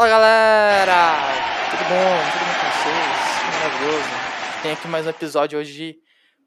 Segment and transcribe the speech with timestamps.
[0.00, 1.12] Fala galera!
[1.72, 2.32] Tudo bom?
[2.32, 3.38] Tudo bom com vocês?
[3.38, 4.08] Que maravilhoso!
[4.62, 5.96] Tem aqui mais um episódio hoje de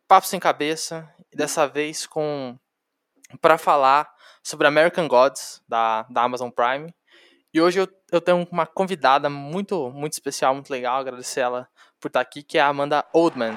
[0.08, 2.58] Papo Sem Cabeça e dessa vez com
[3.40, 4.10] para falar
[4.42, 6.92] sobre American Gods da, da Amazon Prime.
[7.54, 11.68] E hoje eu, eu tenho uma convidada muito muito especial, muito legal, agradecer ela
[12.00, 13.56] por estar aqui, que é a Amanda Oldman.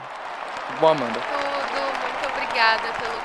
[0.78, 1.20] Boa, Amanda.
[1.20, 3.15] Tudo, muito obrigada pelo.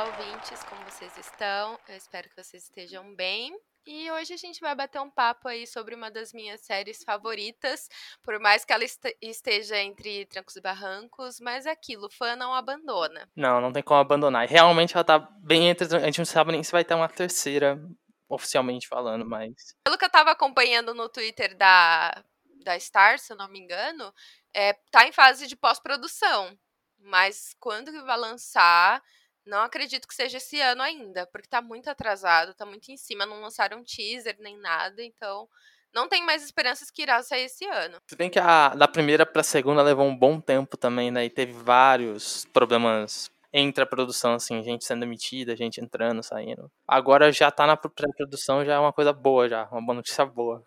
[0.00, 1.78] Olá, ouvintes, como vocês estão?
[1.86, 3.54] Eu espero que vocês estejam bem.
[3.86, 7.86] E hoje a gente vai bater um papo aí sobre uma das minhas séries favoritas,
[8.22, 8.82] por mais que ela
[9.20, 13.28] esteja entre trancos e barrancos, mas é aquilo, fã não abandona.
[13.36, 14.48] Não, não tem como abandonar.
[14.48, 15.94] Realmente ela tá bem entre.
[15.94, 17.78] A gente não sabe nem se vai ter uma terceira,
[18.26, 19.52] oficialmente falando, mas.
[19.84, 22.24] Pelo que eu tava acompanhando no Twitter da,
[22.64, 24.10] da Star, se eu não me engano,
[24.54, 26.58] é, tá em fase de pós-produção.
[27.02, 29.02] Mas quando que vai lançar,
[29.46, 33.26] não acredito que seja esse ano ainda, porque tá muito atrasado, tá muito em cima,
[33.26, 35.48] não lançaram teaser nem nada, então
[35.92, 37.96] não tem mais esperanças que irá sair esse ano.
[38.06, 41.24] Se bem que a da primeira pra segunda levou um bom tempo também, né?
[41.24, 46.70] E teve vários problemas entre a produção, assim, gente sendo emitida, gente entrando, saindo.
[46.86, 50.64] Agora já tá na pré-produção, já é uma coisa boa já, uma boa notícia boa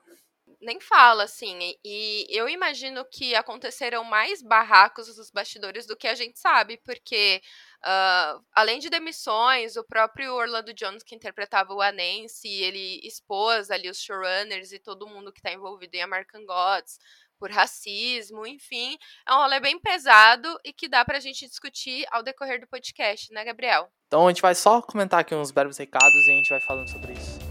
[0.64, 1.75] nem fala, assim.
[1.83, 7.42] E eu imagino que aconteceram mais barracos nos bastidores do que a gente sabe, porque
[7.83, 13.89] uh, além de demissões, o próprio Orlando Jones, que interpretava o Anansi, ele expôs ali
[13.89, 16.97] os showrunners e todo mundo que está envolvido em American Gods
[17.38, 18.97] por racismo, enfim.
[19.28, 23.34] É um rolê bem pesado e que dá pra gente discutir ao decorrer do podcast,
[23.34, 23.91] né, Gabriel?
[24.07, 26.90] Então a gente vai só comentar aqui uns breves recados e a gente vai falando
[26.90, 27.42] sobre isso.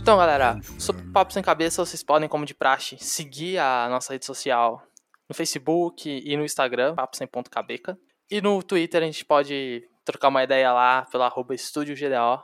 [0.00, 4.26] Então, galera, sobre Papo Sem Cabeça, vocês podem, como de praxe, seguir a nossa rede
[4.26, 4.82] social
[5.28, 7.98] no Facebook e no Instagram, papo sem ponto cabeca.
[8.30, 12.42] E no Twitter a gente pode trocar uma ideia lá pela arroba Estúdio GDO,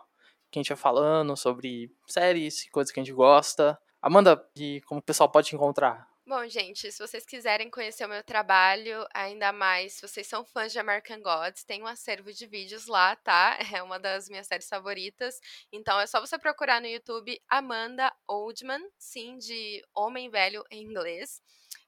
[0.50, 3.78] que a gente vai falando sobre séries, coisas que a gente gosta.
[4.00, 6.06] Amanda, e como o pessoal pode te encontrar?
[6.28, 10.70] Bom, gente, se vocês quiserem conhecer o meu trabalho, ainda mais se vocês são fãs
[10.70, 13.56] de American Gods, tem um acervo de vídeos lá, tá?
[13.80, 15.40] É uma das minhas séries favoritas.
[15.72, 21.40] Então é só você procurar no YouTube Amanda Oldman, sim, de Homem Velho em inglês.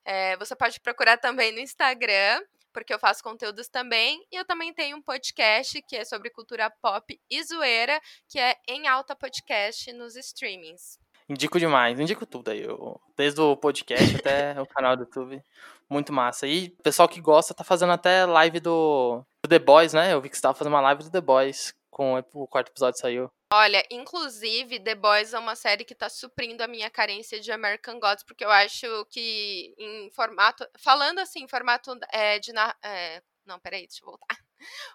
[0.07, 2.43] É, você pode procurar também no Instagram,
[2.73, 4.27] porque eu faço conteúdos também.
[4.33, 8.57] E eu também tenho um podcast que é sobre cultura pop e zoeira, que é
[8.67, 10.99] Em Alta Podcast nos streamings.
[11.31, 12.61] Indico demais, indico tudo aí.
[12.61, 15.41] Eu, desde o podcast até o canal do YouTube.
[15.89, 16.45] Muito massa.
[16.45, 20.13] E o pessoal que gosta tá fazendo até live do, do The Boys, né?
[20.13, 22.99] Eu vi que você tava fazendo uma live do The Boys com o quarto episódio
[22.99, 23.31] saiu.
[23.53, 28.01] Olha, inclusive, The Boys é uma série que tá suprindo a minha carência de American
[28.01, 30.67] Gods, porque eu acho que em formato.
[30.79, 32.51] Falando assim, em formato é, de.
[32.83, 34.37] É, não, peraí, deixa eu voltar.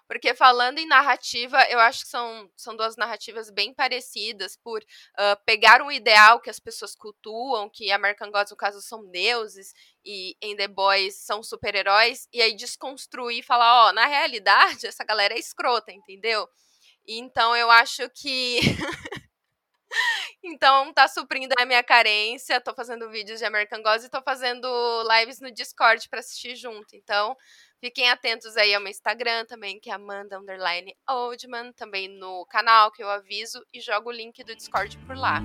[0.06, 5.44] Porque falando em narrativa, eu acho que são, são duas narrativas bem parecidas por uh,
[5.44, 9.72] pegar um ideal que as pessoas cultuam, que American Gods, no caso, são deuses,
[10.04, 14.86] e em The Boys são super-heróis, e aí desconstruir e falar, ó, oh, na realidade,
[14.86, 16.48] essa galera é escrota, entendeu?
[17.06, 18.60] Então eu acho que.
[20.42, 22.60] Então, tá suprindo a minha carência.
[22.60, 24.68] Tô fazendo vídeos de American Gods e tô fazendo
[25.10, 26.94] lives no Discord para assistir junto.
[26.94, 27.36] Então,
[27.80, 30.40] Fiquem atentos aí ao meu Instagram também, que é Amanda
[31.08, 35.40] Oldman, também no canal que eu aviso e jogo o link do Discord por lá.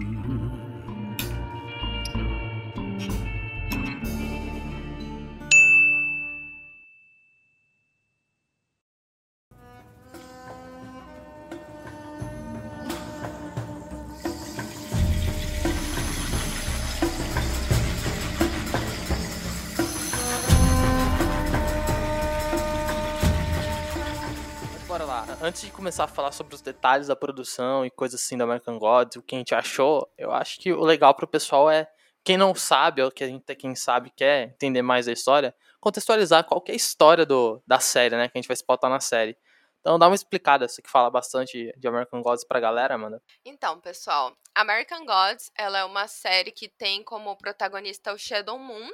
[25.41, 28.77] Antes de começar a falar sobre os detalhes da produção e coisas assim da American
[28.77, 31.89] Gods, o que a gente achou, eu acho que o legal pro pessoal é,
[32.23, 36.43] quem não sabe, ou que a gente, quem sabe quer entender mais a história, contextualizar
[36.43, 39.35] qual é a história do, da série, né, que a gente vai explotar na série.
[39.79, 43.19] Então dá uma explicada, você que fala bastante de American Gods pra galera, Amanda.
[43.43, 48.91] Então, pessoal, American Gods, ela é uma série que tem como protagonista o Shadow Moon,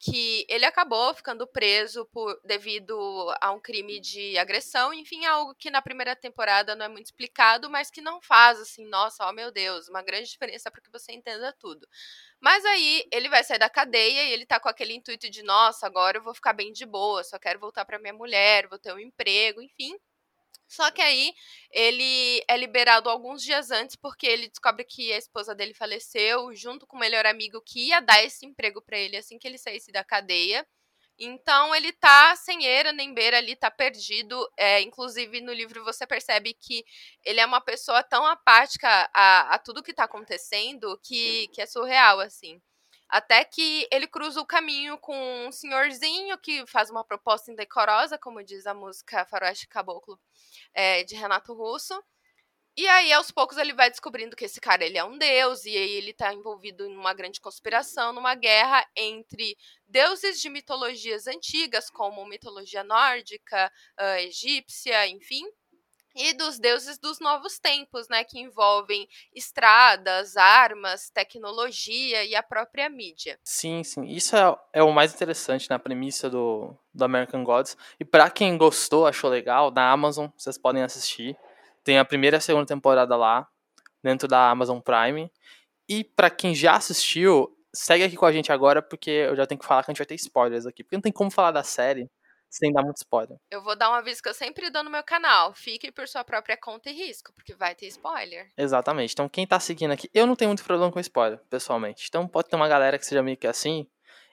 [0.00, 2.96] que ele acabou ficando preso por, devido
[3.40, 7.68] a um crime de agressão, enfim, algo que na primeira temporada não é muito explicado,
[7.68, 11.12] mas que não faz assim, nossa, oh meu Deus, uma grande diferença para que você
[11.12, 11.86] entenda tudo.
[12.40, 15.86] Mas aí ele vai sair da cadeia e ele tá com aquele intuito de, nossa,
[15.86, 18.94] agora eu vou ficar bem de boa, só quero voltar para minha mulher, vou ter
[18.94, 19.96] um emprego, enfim.
[20.68, 21.34] Só que aí
[21.72, 26.86] ele é liberado alguns dias antes porque ele descobre que a esposa dele faleceu, junto
[26.86, 29.90] com o melhor amigo que ia dar esse emprego para ele assim que ele saísse
[29.92, 30.66] da cadeia.
[31.18, 34.48] Então ele tá sem eira nem beira ali, tá perdido.
[34.56, 36.84] É, inclusive no livro você percebe que
[37.24, 41.66] ele é uma pessoa tão apática a, a tudo que tá acontecendo que, que é
[41.66, 42.60] surreal, assim.
[43.10, 48.42] Até que ele cruza o caminho com um senhorzinho que faz uma proposta indecorosa, como
[48.42, 50.18] diz a música Faroeste Caboclo,
[50.72, 52.00] é, de Renato Russo.
[52.76, 55.76] E aí, aos poucos, ele vai descobrindo que esse cara ele é um deus, e
[55.76, 59.56] aí ele está envolvido em uma grande conspiração, numa guerra entre
[59.88, 63.70] deuses de mitologias antigas, como mitologia nórdica,
[64.00, 65.44] uh, egípcia, enfim,
[66.14, 72.88] e dos deuses dos novos tempos, né, que envolvem estradas, armas, tecnologia e a própria
[72.88, 73.38] mídia.
[73.44, 74.04] Sim, sim.
[74.04, 77.76] Isso é, é o mais interessante na premissa do, do American Gods.
[77.98, 81.36] E para quem gostou, achou legal, na Amazon vocês podem assistir.
[81.84, 83.48] Tem a primeira e a segunda temporada lá,
[84.02, 85.30] dentro da Amazon Prime.
[85.88, 89.58] E para quem já assistiu, segue aqui com a gente agora, porque eu já tenho
[89.58, 90.84] que falar que a gente vai ter spoilers aqui.
[90.84, 92.10] Porque não tem como falar da série
[92.50, 93.38] sem dar muito spoiler.
[93.50, 95.54] Eu vou dar um aviso que eu sempre dou no meu canal.
[95.54, 98.50] Fique por sua própria conta e risco, porque vai ter spoiler.
[98.58, 99.12] Exatamente.
[99.12, 102.06] Então, quem tá seguindo aqui, eu não tenho muito problema com spoiler, pessoalmente.
[102.08, 103.86] Então, pode ter uma galera que seja meio que assim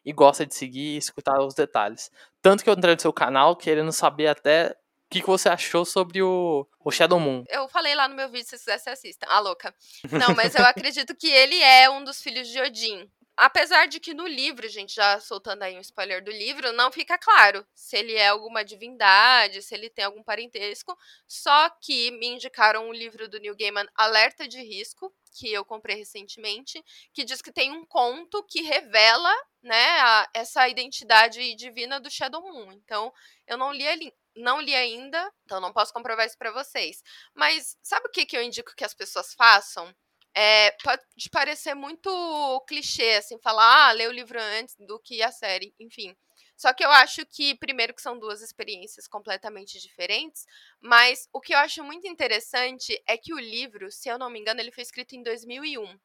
[0.03, 2.09] e gosta de seguir e escutar os detalhes.
[2.41, 4.75] Tanto que eu entrei no seu canal querendo saber até
[5.07, 7.43] o que, que você achou sobre o, o Shadow Moon?
[7.49, 9.25] Eu falei lá no meu vídeo, se vocês assistam.
[9.29, 9.73] Ah, louca.
[10.11, 13.09] Não, mas eu acredito que ele é um dos filhos de Odin.
[13.39, 17.19] Apesar de que no livro, gente, já soltando aí um spoiler do livro, não fica
[17.19, 20.98] claro se ele é alguma divindade, se ele tem algum parentesco.
[21.28, 25.95] Só que me indicaram o livro do Neil Gaiman, Alerta de Risco, que eu comprei
[25.95, 29.31] recentemente, que diz que tem um conto que revela,
[29.62, 32.72] né, a, essa identidade divina do Shadow Moon.
[32.72, 33.13] Então,
[33.45, 37.04] eu não li, ali, não li ainda, então não posso comprovar isso para vocês.
[37.36, 39.94] Mas sabe o que, que eu indico que as pessoas façam?
[40.39, 41.01] É, pode
[41.31, 46.16] parecer muito clichê, assim, falar, ah, lê o livro antes do que a série, enfim.
[46.56, 50.45] Só que eu acho que, primeiro, que são duas experiências completamente diferentes,
[50.80, 54.39] mas o que eu acho muito interessante é que o livro, se eu não me
[54.39, 55.98] engano, ele foi escrito em 2001.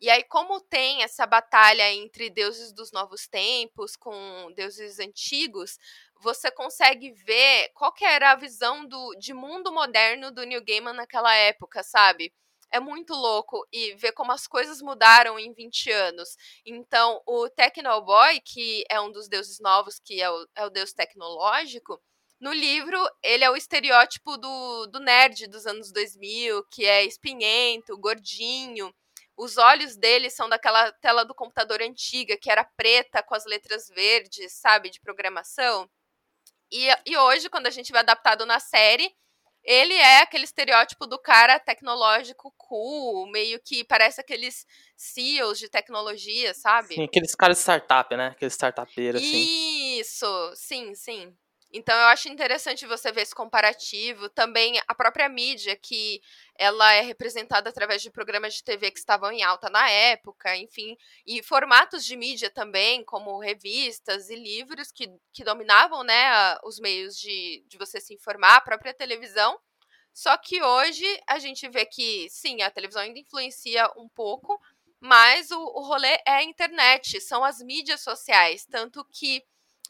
[0.00, 5.78] E aí, como tem essa batalha entre deuses dos novos tempos com deuses antigos,
[6.18, 11.34] você consegue ver qual era a visão do, de mundo moderno do Neil Gaiman naquela
[11.34, 12.32] época, sabe?
[12.72, 16.36] É muito louco e ver como as coisas mudaram em 20 anos.
[16.64, 20.92] Então, o Technoboy, que é um dos deuses novos, que é o, é o deus
[20.92, 22.00] tecnológico,
[22.38, 27.96] no livro, ele é o estereótipo do, do nerd dos anos 2000, que é espinhento,
[27.96, 28.94] gordinho.
[29.36, 33.88] Os olhos dele são daquela tela do computador antiga, que era preta com as letras
[33.88, 35.88] verdes, sabe, de programação.
[36.70, 39.14] E, e hoje, quando a gente vai adaptado na série,
[39.66, 44.64] ele é aquele estereótipo do cara tecnológico cool, meio que parece aqueles
[44.96, 46.94] CEOs de tecnologia, sabe?
[46.94, 48.28] Sim, aqueles caras de startup, né?
[48.28, 49.98] Aqueles startupeiros, assim.
[49.98, 51.36] Isso, sim, sim.
[51.72, 54.28] Então eu acho interessante você ver esse comparativo.
[54.30, 56.20] Também a própria mídia, que
[56.58, 60.96] ela é representada através de programas de TV que estavam em alta na época, enfim,
[61.26, 67.16] e formatos de mídia também, como revistas e livros que, que dominavam né, os meios
[67.18, 69.58] de, de você se informar, a própria televisão.
[70.14, 74.58] Só que hoje a gente vê que, sim, a televisão ainda influencia um pouco,
[74.98, 78.64] mas o, o rolê é a internet, são as mídias sociais.
[78.64, 79.42] Tanto que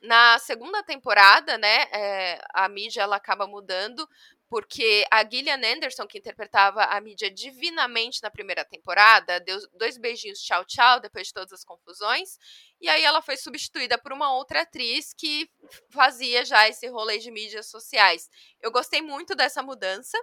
[0.03, 4.09] na segunda temporada, né, é, a mídia ela acaba mudando,
[4.49, 10.41] porque a Gillian Anderson, que interpretava a mídia divinamente na primeira temporada, deu dois beijinhos
[10.41, 12.39] tchau tchau depois de todas as confusões,
[12.81, 15.51] e aí ela foi substituída por uma outra atriz que
[15.91, 18.31] fazia já esse rolê de mídias sociais.
[18.61, 20.17] Eu gostei muito dessa mudança,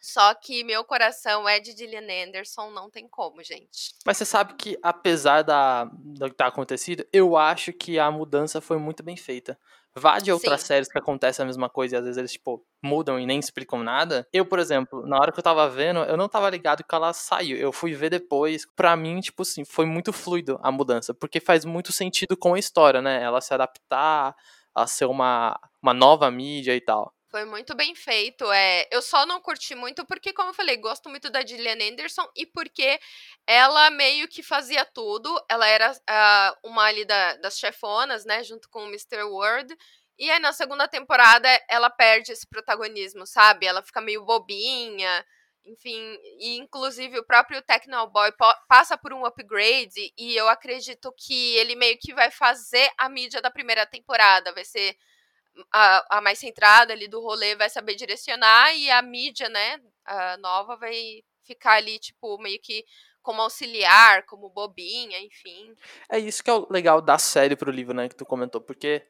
[0.00, 3.94] só que meu coração é de Gillian Anderson, não tem como, gente.
[4.04, 8.62] Mas você sabe que, apesar da, do que tá acontecido, eu acho que a mudança
[8.62, 9.58] foi muito bem feita.
[9.94, 10.66] Vá de outras Sim.
[10.68, 13.82] séries que acontece a mesma coisa e às vezes eles, tipo, mudam e nem explicam
[13.82, 14.26] nada.
[14.32, 17.12] Eu, por exemplo, na hora que eu tava vendo, eu não tava ligado que ela
[17.12, 17.58] saiu.
[17.58, 18.64] Eu fui ver depois.
[18.74, 21.12] Pra mim, tipo assim, foi muito fluido a mudança.
[21.12, 23.20] Porque faz muito sentido com a história, né?
[23.22, 24.34] Ela se adaptar
[24.74, 27.12] a ser uma, uma nova mídia e tal.
[27.30, 28.50] Foi muito bem feito.
[28.50, 32.28] É, eu só não curti muito porque, como eu falei, gosto muito da Gillian Anderson
[32.34, 32.98] e porque
[33.46, 35.32] ela meio que fazia tudo.
[35.48, 38.42] Ela era uh, uma ali da, das chefonas, né?
[38.42, 39.22] Junto com o Mr.
[39.22, 39.76] World.
[40.18, 43.64] E aí, na segunda temporada, ela perde esse protagonismo, sabe?
[43.64, 45.24] Ela fica meio bobinha.
[45.64, 48.32] Enfim, e inclusive o próprio Technoboy
[48.68, 53.40] passa por um upgrade e eu acredito que ele meio que vai fazer a mídia
[53.40, 54.52] da primeira temporada.
[54.52, 54.96] Vai ser
[55.72, 60.36] a, a mais centrada ali do rolê vai saber direcionar e a mídia, né, a
[60.38, 62.84] nova vai ficar ali, tipo, meio que
[63.22, 65.74] como auxiliar, como bobinha, enfim.
[66.10, 69.06] É isso que é o legal da série pro livro, né, que tu comentou, porque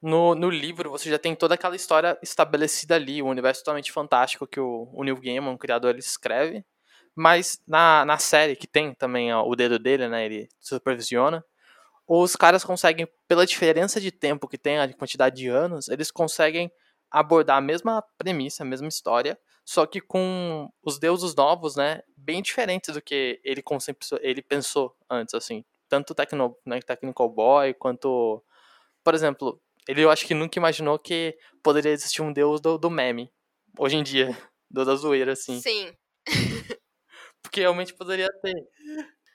[0.00, 3.92] no, no livro você já tem toda aquela história estabelecida ali, o um universo totalmente
[3.92, 6.64] fantástico que o, o Neil Gaiman, o criador, ele escreve,
[7.14, 11.44] mas na, na série, que tem também ó, o dedo dele, né, ele supervisiona,
[12.06, 16.70] os caras conseguem, pela diferença de tempo que tem, a quantidade de anos, eles conseguem
[17.10, 22.42] abordar a mesma premissa, a mesma história, só que com os deuses novos, né, bem
[22.42, 23.62] diferentes do que ele,
[24.20, 25.64] ele pensou antes, assim.
[25.88, 28.42] Tanto Tecno, né, Technical Boy, quanto...
[29.04, 32.90] Por exemplo, ele eu acho que nunca imaginou que poderia existir um deus do, do
[32.90, 33.32] meme,
[33.78, 34.26] hoje em dia,
[34.70, 35.60] do da zoeira, assim.
[35.60, 35.92] Sim.
[37.42, 38.54] Porque realmente poderia ter.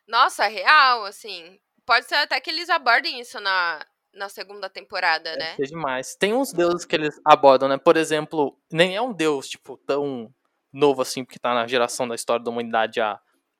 [0.07, 1.59] Nossa, real, assim.
[1.87, 3.79] Pode ser até que eles abordem isso na,
[4.13, 5.55] na segunda temporada, né?
[5.57, 6.15] É demais.
[6.15, 7.77] Tem uns deuses que eles abordam, né?
[7.77, 10.29] Por exemplo, nem é um deus, tipo, tão
[10.73, 13.17] novo assim, porque tá na geração da história da humanidade há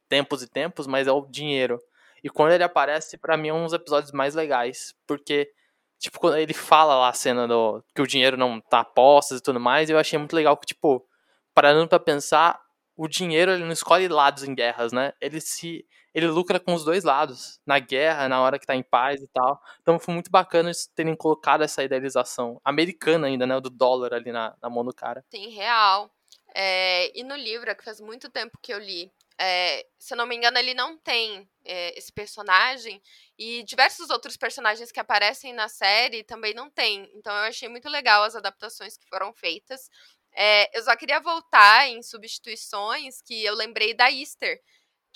[0.10, 1.80] tempos e tempos, mas é o dinheiro.
[2.22, 5.50] E quando ele aparece, para mim é um dos episódios mais legais, porque,
[5.98, 9.42] tipo, quando ele fala lá a cena do que o dinheiro não tá postas e
[9.42, 11.08] tudo mais, eu achei muito legal que, tipo,
[11.54, 12.60] parando pra pensar,
[12.94, 15.14] o dinheiro ele não escolhe lados em guerras, né?
[15.22, 15.86] Ele se
[16.18, 19.28] ele lucra com os dois lados, na guerra, na hora que tá em paz e
[19.28, 19.62] tal.
[19.84, 24.32] Então foi muito bacana eles terem colocado essa idealização americana ainda, né, do dólar ali
[24.32, 25.24] na, na mão do cara.
[25.30, 26.12] Sim, real.
[26.56, 30.26] É, e no livro, que faz muito tempo que eu li, é, se eu não
[30.26, 33.00] me engano, ele não tem é, esse personagem.
[33.38, 37.12] E diversos outros personagens que aparecem na série também não tem.
[37.14, 39.88] Então eu achei muito legal as adaptações que foram feitas.
[40.34, 44.60] É, eu só queria voltar em substituições que eu lembrei da Easter,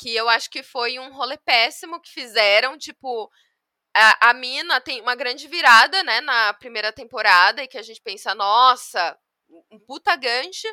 [0.01, 3.29] que eu acho que foi um rolê péssimo que fizeram, tipo,
[3.96, 8.01] a, a mina tem uma grande virada, né, na primeira temporada, e que a gente
[8.01, 9.17] pensa, nossa,
[9.72, 10.67] um puta gancho,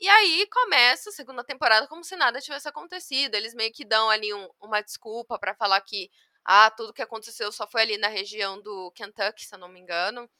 [0.00, 4.08] e aí começa a segunda temporada como se nada tivesse acontecido, eles meio que dão
[4.08, 6.10] ali um, uma desculpa para falar que,
[6.44, 9.80] ah, tudo que aconteceu só foi ali na região do Kentucky, se eu não me
[9.80, 10.30] engano,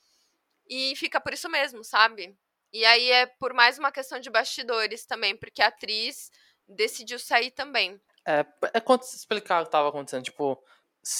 [0.68, 2.34] e fica por isso mesmo, sabe?
[2.72, 6.30] E aí é por mais uma questão de bastidores também, porque a atriz
[6.68, 8.00] decidiu sair também.
[8.26, 10.62] É, é explicar o que estava acontecendo, tipo,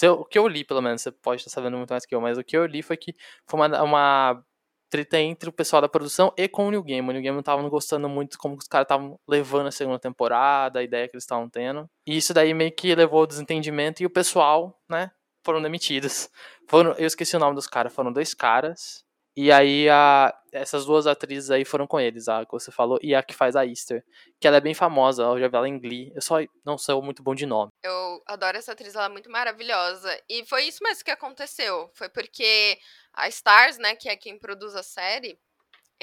[0.01, 2.21] eu, o que eu li, pelo menos, você pode estar sabendo muito mais que eu,
[2.21, 3.15] mas o que eu li foi que
[3.47, 4.43] foi uma, uma
[4.89, 7.07] treta entre o pessoal da produção e com o New Game.
[7.07, 10.79] O New Game não tava gostando muito como os caras estavam levando a segunda temporada,
[10.79, 11.89] a ideia que eles estavam tendo.
[12.05, 15.09] E isso daí meio que levou ao desentendimento e o pessoal, né,
[15.43, 16.29] foram demitidos.
[16.69, 19.03] Foram, eu esqueci o nome dos caras, foram dois caras.
[19.35, 23.15] E aí a, essas duas atrizes aí foram com eles, a que você falou, e
[23.15, 24.03] a que faz a Easter.
[24.39, 26.11] Que ela é bem famosa, eu já vi ela em Glee.
[26.13, 26.35] Eu só
[26.65, 27.71] não sou muito bom de nome.
[27.83, 30.21] Eu adoro essa atriz, ela é muito maravilhosa.
[30.29, 31.89] E foi isso mesmo que aconteceu.
[31.93, 32.77] Foi porque
[33.13, 35.39] a Stars, né, que é quem produz a série,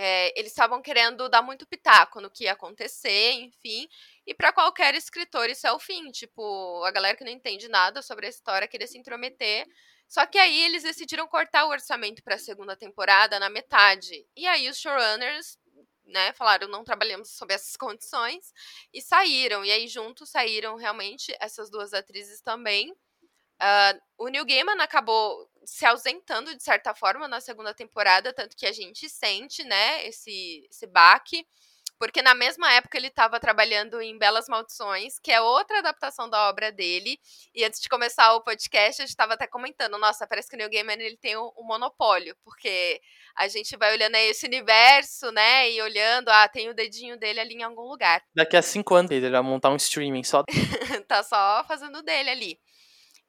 [0.00, 3.88] é, eles estavam querendo dar muito pitaco no que ia acontecer, enfim.
[4.26, 6.10] E para qualquer escritor isso é o fim.
[6.12, 9.66] Tipo, a galera que não entende nada sobre a história queria se intrometer
[10.08, 14.26] só que aí eles decidiram cortar o orçamento para a segunda temporada na metade.
[14.34, 15.58] E aí os showrunners,
[16.06, 18.52] né, falaram não trabalhamos sob essas condições
[18.92, 19.64] e saíram.
[19.64, 22.90] E aí juntos saíram realmente essas duas atrizes também.
[23.60, 28.64] Uh, o Neil Gaiman acabou se ausentando de certa forma na segunda temporada, tanto que
[28.64, 31.46] a gente sente, né, esse, esse baque.
[31.98, 36.48] Porque na mesma época ele estava trabalhando em Belas Maldições, que é outra adaptação da
[36.48, 37.18] obra dele.
[37.54, 40.58] E antes de começar o podcast, a gente estava até comentando: nossa, parece que o
[40.58, 43.00] Neil Gaiman ele tem um, um monopólio, porque
[43.36, 45.70] a gente vai olhando aí esse universo, né?
[45.70, 48.22] E olhando, ah, tem o dedinho dele ali em algum lugar.
[48.34, 50.44] Daqui a cinco anos ele vai montar um streaming só.
[51.08, 52.60] tá só fazendo dele ali.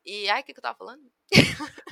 [0.06, 1.02] E, ai, o que, que eu tava falando?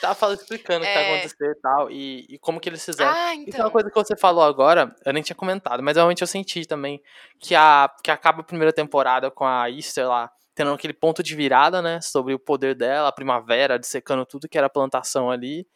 [0.00, 1.12] tava falando, explicando o que tá é...
[1.12, 3.12] acontecendo e tal, e, e, como que eles fizeram.
[3.12, 3.48] Ah, então.
[3.48, 3.70] Isso é uma então.
[3.70, 7.02] coisa que você falou agora, eu nem tinha comentado, mas realmente eu senti também
[7.38, 11.34] que, a, que acaba a primeira temporada com a Easter lá, tendo aquele ponto de
[11.34, 15.66] virada, né, sobre o poder dela, a primavera, dissecando tudo que era plantação ali,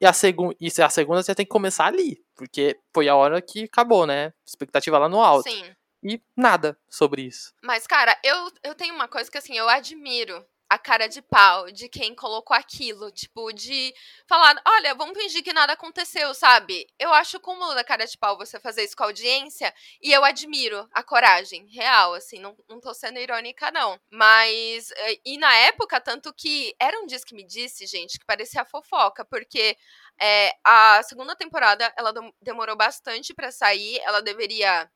[0.00, 3.40] e a, segu e a segunda você tem que começar ali, porque foi a hora
[3.40, 5.48] que acabou, né, expectativa lá no alto.
[5.48, 5.64] Sim.
[6.04, 7.54] E nada sobre isso.
[7.62, 11.70] Mas, cara, eu, eu tenho uma coisa que, assim, eu admiro a cara de pau
[11.70, 13.94] de quem colocou aquilo, tipo, de
[14.26, 16.86] falar, olha, vamos fingir que nada aconteceu, sabe?
[16.98, 20.24] Eu acho cúmulo da cara de pau você fazer isso com a audiência e eu
[20.24, 24.00] admiro a coragem real, assim, não, não tô sendo irônica, não.
[24.10, 28.24] Mas, eh, e na época, tanto que era um disco que me disse, gente, que
[28.24, 29.76] parecia fofoca, porque
[30.18, 34.90] é, a segunda temporada, ela demorou bastante para sair, ela deveria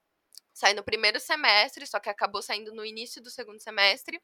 [0.55, 4.19] sair no primeiro semestre, só que acabou saindo no início do segundo semestre.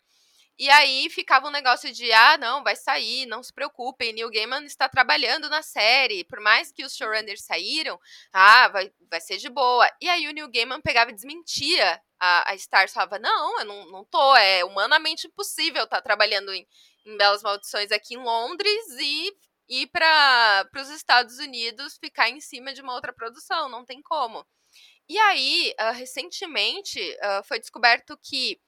[0.58, 4.64] E aí ficava um negócio de, ah, não, vai sair, não se preocupem, Neil Gaiman
[4.64, 7.98] está trabalhando na série, por mais que os showrunners saíram,
[8.32, 9.90] ah, vai, vai ser de boa.
[10.00, 13.86] E aí o Neil Gaiman pegava e desmentia a, a Star, falava, não, eu não,
[13.90, 16.66] não tô, é humanamente impossível estar tá trabalhando em,
[17.06, 19.32] em Belas Maldições aqui em Londres e
[19.68, 24.46] ir para os Estados Unidos ficar em cima de uma outra produção, não tem como.
[25.08, 28.60] E aí, uh, recentemente, uh, foi descoberto que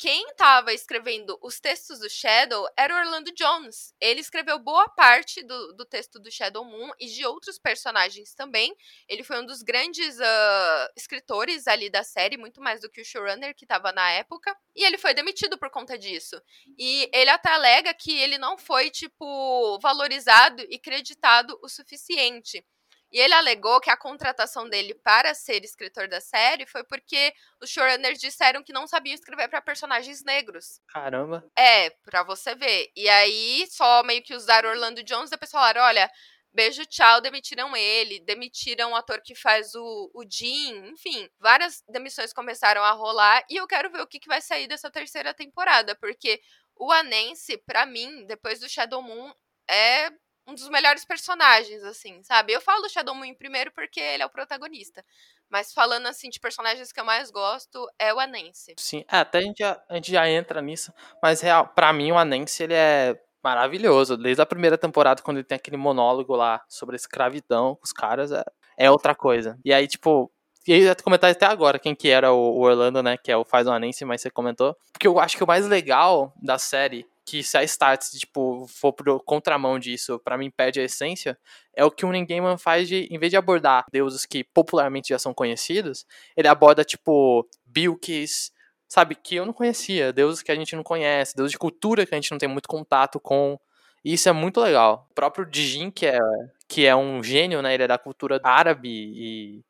[0.00, 3.94] quem estava escrevendo os textos do Shadow era o Orlando Jones.
[4.00, 8.74] Ele escreveu boa parte do, do texto do Shadow Moon e de outros personagens também.
[9.06, 13.04] Ele foi um dos grandes uh, escritores ali da série, muito mais do que o
[13.04, 14.56] showrunner que estava na época.
[14.74, 16.40] E ele foi demitido por conta disso.
[16.78, 22.64] E ele até alega que ele não foi, tipo, valorizado e creditado o suficiente.
[23.12, 27.68] E ele alegou que a contratação dele para ser escritor da série foi porque os
[27.68, 30.80] showrunners disseram que não sabiam escrever para personagens negros.
[30.88, 31.44] Caramba.
[31.56, 32.90] É, pra você ver.
[32.94, 36.10] E aí só meio que usaram Orlando Jones, depois falaram: olha,
[36.52, 42.32] beijo, tchau, demitiram ele, demitiram o ator que faz o, o Jean, enfim, várias demissões
[42.32, 45.94] começaram a rolar e eu quero ver o que, que vai sair dessa terceira temporada,
[45.96, 46.40] porque
[46.76, 49.32] o Anense, para mim, depois do Shadow Moon,
[49.68, 50.10] é
[50.46, 52.52] um dos melhores personagens, assim, sabe?
[52.52, 55.04] Eu falo do Shadow Moon primeiro porque ele é o protagonista.
[55.48, 58.74] Mas falando, assim, de personagens que eu mais gosto, é o Anense.
[58.78, 60.92] Sim, é, até a gente, já, a gente já entra nisso.
[61.22, 64.16] Mas, real, pra mim, o Anense, ele é maravilhoso.
[64.16, 67.92] Desde a primeira temporada, quando ele tem aquele monólogo lá sobre a escravidão com os
[67.92, 68.44] caras, é,
[68.76, 69.58] é outra coisa.
[69.64, 70.30] E aí, tipo,
[70.66, 73.16] e aí, comentar até agora quem que era o, Orlando, né?
[73.16, 74.76] Que é o faz o Anense, mas você comentou.
[74.92, 78.92] Porque eu acho que o mais legal da série que se a Stats, tipo, for
[78.92, 81.38] pro contramão disso, para mim perde a essência,
[81.72, 85.18] é o que o Ninguém faz de, em vez de abordar deuses que popularmente já
[85.18, 86.04] são conhecidos,
[86.36, 88.50] ele aborda, tipo, Bilkis,
[88.88, 92.12] sabe, que eu não conhecia, deuses que a gente não conhece, deuses de cultura que
[92.12, 93.56] a gente não tem muito contato com,
[94.04, 95.06] e isso é muito legal.
[95.12, 96.18] O próprio Dijin, que é,
[96.66, 99.64] que é um gênio, né, ele é da cultura árabe e,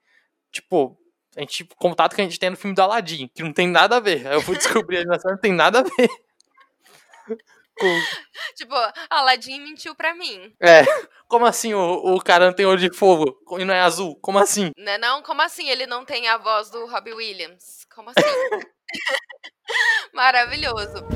[0.50, 0.96] tipo,
[1.36, 3.98] a gente, contato que a gente tem no filme do Aladdin, que não tem nada
[3.98, 4.24] a ver.
[4.24, 6.08] Eu fui descobrir a animação, não tem nada a ver.
[8.56, 8.74] Tipo,
[9.08, 10.54] Aladdin mentiu pra mim.
[10.60, 10.84] É.
[11.28, 14.18] Como assim o, o cara não tem olho de fogo e não é azul?
[14.20, 14.70] Como assim?
[14.76, 15.22] Não, é não?
[15.22, 17.86] Como assim ele não tem a voz do Robbie Williams?
[17.94, 18.70] Como assim?
[20.12, 21.06] Maravilhoso.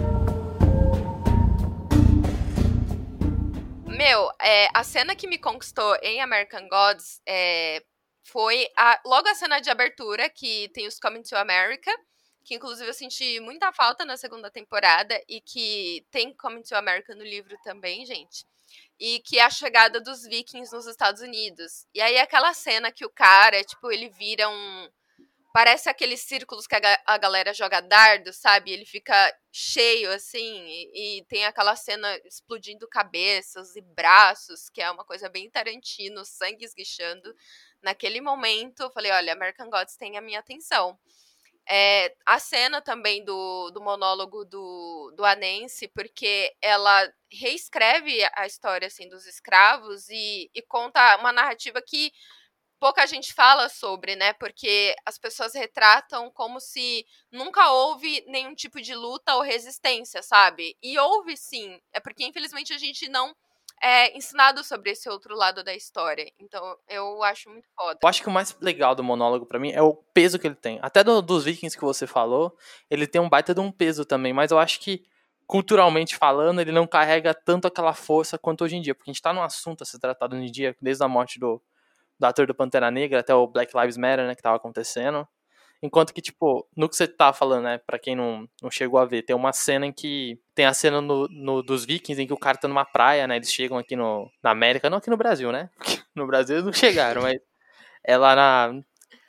[3.86, 7.82] Meu, é, a cena que me conquistou em American Gods é,
[8.24, 11.92] foi a, logo a cena de abertura, que tem os Coming to America
[12.44, 17.14] que inclusive eu senti muita falta na segunda temporada e que tem Coming to America
[17.14, 18.46] no livro também, gente.
[19.00, 21.86] E que é a chegada dos vikings nos Estados Unidos.
[21.94, 24.88] E aí aquela cena que o cara, tipo, ele vira um
[25.54, 28.72] parece aqueles círculos que a, a galera joga dardo, sabe?
[28.72, 29.14] Ele fica
[29.52, 35.28] cheio assim e, e, tem aquela cena explodindo cabeças e braços, que é uma coisa
[35.28, 37.32] bem Tarantino, sangue esguichando.
[37.80, 40.98] Naquele momento, eu falei, olha, American Gods tem a minha atenção.
[41.68, 48.86] É, a cena também do, do monólogo do, do Anense, porque ela reescreve a história
[48.88, 52.12] assim dos escravos e, e conta uma narrativa que
[52.78, 54.32] pouca gente fala sobre, né?
[54.34, 60.76] Porque as pessoas retratam como se nunca houve nenhum tipo de luta ou resistência, sabe?
[60.82, 61.80] E houve sim.
[61.92, 63.34] É porque infelizmente a gente não
[63.84, 66.32] é, ensinado sobre esse outro lado da história.
[66.40, 67.98] Então, eu acho muito foda.
[68.02, 70.54] Eu acho que o mais legal do monólogo para mim é o peso que ele
[70.54, 70.78] tem.
[70.80, 72.56] Até do, dos vikings que você falou,
[72.88, 75.04] ele tem um baita de um peso também, mas eu acho que
[75.46, 79.20] culturalmente falando, ele não carrega tanto aquela força quanto hoje em dia, porque a gente
[79.20, 81.60] tá num assunto a ser tratado hoje em dia, desde a morte do,
[82.18, 85.28] do ator do Pantera Negra até o Black Lives Matter, né, que tava acontecendo.
[85.84, 89.04] Enquanto que, tipo, no que você tá falando, né, pra quem não, não chegou a
[89.04, 90.40] ver, tem uma cena em que.
[90.54, 93.36] Tem a cena no, no, dos Vikings em que o cara tá numa praia, né?
[93.36, 95.68] Eles chegam aqui no, na América, não aqui no Brasil, né?
[95.76, 97.38] Porque no Brasil eles não chegaram, mas.
[98.02, 98.80] É lá na.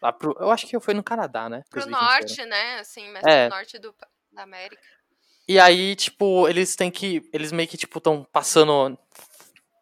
[0.02, 1.62] Lá pro, eu acho que foi no Canadá, né?
[1.70, 2.80] Pro norte, né?
[2.80, 3.50] Assim, mas é.
[3.50, 3.94] pro norte do,
[4.32, 4.82] da América.
[5.50, 7.30] E aí, tipo, eles têm que.
[7.34, 8.98] Eles meio que, tipo, tão passando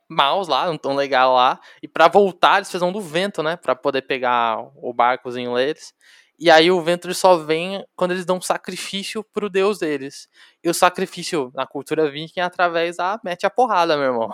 [0.10, 1.60] maus lá, não tão legal lá.
[1.84, 3.58] E para voltar, eles fizeram do vento, né?
[3.58, 5.94] Pra poder pegar o barcozinho deles.
[6.40, 10.28] E aí o vento só vem quando eles dão um sacrifício pro deus deles.
[10.64, 14.34] E o sacrifício na cultura viking é através da mete a porrada, meu irmão.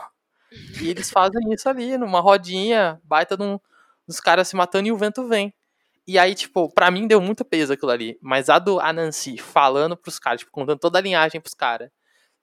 [0.81, 3.59] E eles fazem isso ali, numa rodinha, baita de um,
[4.07, 5.53] dos caras se matando e o vento vem.
[6.07, 8.17] E aí, tipo, pra mim deu muito peso aquilo ali.
[8.21, 11.91] Mas a do Anansi falando pros caras, tipo, contando toda a linhagem pros caras.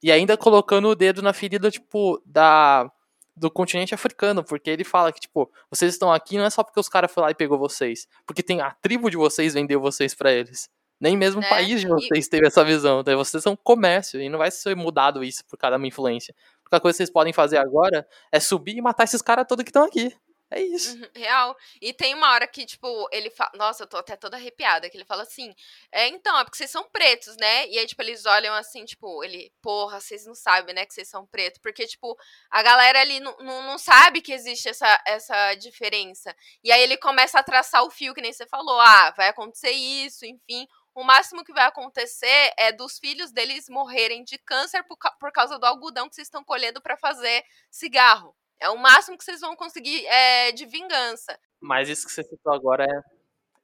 [0.02, 2.88] E ainda colocando o dedo na ferida, tipo, da
[3.36, 6.80] do continente africano, porque ele fala que, tipo, vocês estão aqui não é só porque
[6.80, 10.14] os caras foram lá e pegou vocês, porque tem a tribo de vocês vendeu vocês
[10.14, 10.68] para eles.
[10.98, 11.46] Nem mesmo né?
[11.46, 12.30] o país de vocês e...
[12.30, 13.02] teve essa visão.
[13.02, 16.34] Daí vocês são comércio e não vai ser mudado isso por causa da minha influência.
[16.38, 19.62] A única coisa que vocês podem fazer agora é subir e matar esses caras todos
[19.62, 20.14] que estão aqui.
[20.48, 20.96] É isso.
[20.96, 21.56] Uhum, real.
[21.80, 23.50] E tem uma hora que, tipo, ele fala.
[23.54, 24.88] Nossa, eu tô até toda arrepiada.
[24.88, 25.52] Que ele fala assim:
[25.90, 27.66] É, então, é porque vocês são pretos, né?
[27.68, 31.08] E aí, tipo, eles olham assim, tipo, ele, porra, vocês não sabem, né, que vocês
[31.08, 31.58] são pretos.
[31.60, 32.16] Porque, tipo,
[32.50, 36.34] a galera ali não, não, sabe que existe essa, essa diferença.
[36.62, 38.80] E aí ele começa a traçar o fio, que nem você falou.
[38.80, 40.66] Ah, vai acontecer isso, enfim.
[40.94, 45.58] O máximo que vai acontecer é dos filhos deles morrerem de câncer por, por causa
[45.58, 48.34] do algodão que vocês estão colhendo para fazer cigarro.
[48.60, 51.38] É o máximo que vocês vão conseguir é, de vingança.
[51.60, 52.84] Mas isso que você citou agora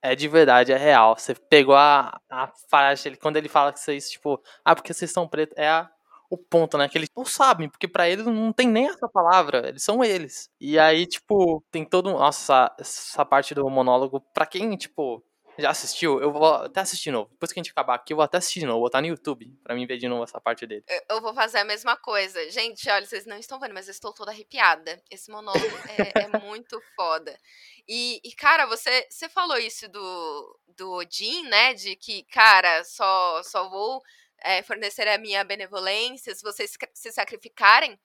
[0.02, 1.16] é, é de verdade, é real.
[1.16, 5.10] Você pegou a, a faixa, ele, quando ele fala que vocês, tipo, ah, porque vocês
[5.10, 5.90] são pretos, é a,
[6.30, 6.88] o ponto, né?
[6.88, 10.48] Que eles não sabem, porque para eles não tem nem essa palavra, eles são eles.
[10.60, 12.10] E aí, tipo, tem todo.
[12.10, 15.22] Nossa, essa parte do monólogo, pra quem, tipo,
[15.58, 16.20] já assistiu?
[16.20, 17.30] Eu vou até assistir de novo.
[17.30, 18.78] Depois que a gente acabar aqui, eu vou até assistir de novo.
[18.78, 20.84] Vou botar no YouTube pra mim ver de novo essa parte dele.
[21.08, 22.50] Eu, vou fazer a mesma coisa.
[22.50, 25.02] Gente, olha, vocês não estão vendo, mas eu estou toda arrepiada.
[25.10, 27.38] Esse monólogo é, é muito foda.
[27.86, 31.74] E, e, cara, você, você falou isso do, do Odin, né?
[31.74, 34.02] De que, cara, só, só vou
[34.42, 37.98] é, fornecer a minha benevolência se vocês se sacrificarem.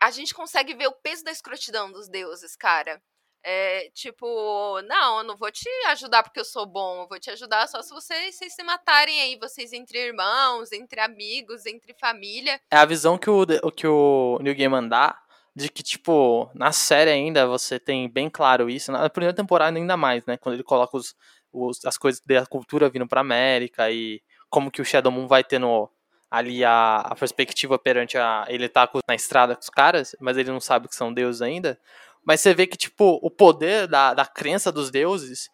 [0.00, 3.02] A gente consegue ver o peso da escrotidão dos deuses, cara.
[3.46, 7.30] É, tipo, não, eu não vou te ajudar porque eu sou bom, eu vou te
[7.30, 12.58] ajudar só se vocês, vocês se matarem aí, vocês entre irmãos, entre amigos, entre família.
[12.70, 15.20] É a visão que o, que o New Game dá,
[15.54, 19.96] de que, tipo, na série ainda você tem bem claro isso, na primeira temporada ainda
[19.96, 21.14] mais, né, quando ele coloca os,
[21.52, 25.44] os as coisas da cultura vindo pra América e como que o Shadow Moon vai
[25.44, 25.90] tendo
[26.30, 28.46] ali a, a perspectiva perante a...
[28.48, 31.78] ele tá na estrada com os caras, mas ele não sabe que são deuses ainda,
[32.24, 35.50] mas você vê que, tipo, o poder da, da crença dos deuses,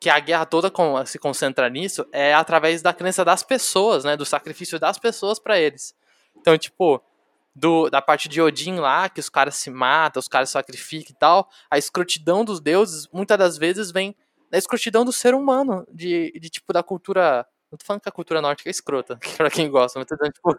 [0.00, 4.16] que a guerra toda com, se concentra nisso, é através da crença das pessoas, né?
[4.16, 5.94] Do sacrifício das pessoas para eles.
[6.36, 7.02] Então, tipo,
[7.54, 11.18] do, da parte de Odin lá, que os caras se matam, os caras sacrificam e
[11.18, 14.14] tal, a escrotidão dos deuses, muitas das vezes, vem
[14.50, 17.46] da escrotidão do ser humano, de, de tipo, da cultura.
[17.70, 20.32] Não tô falando que a cultura nórdica é escrota, pra quem gosta, mas tô dizendo,
[20.32, 20.58] tipo,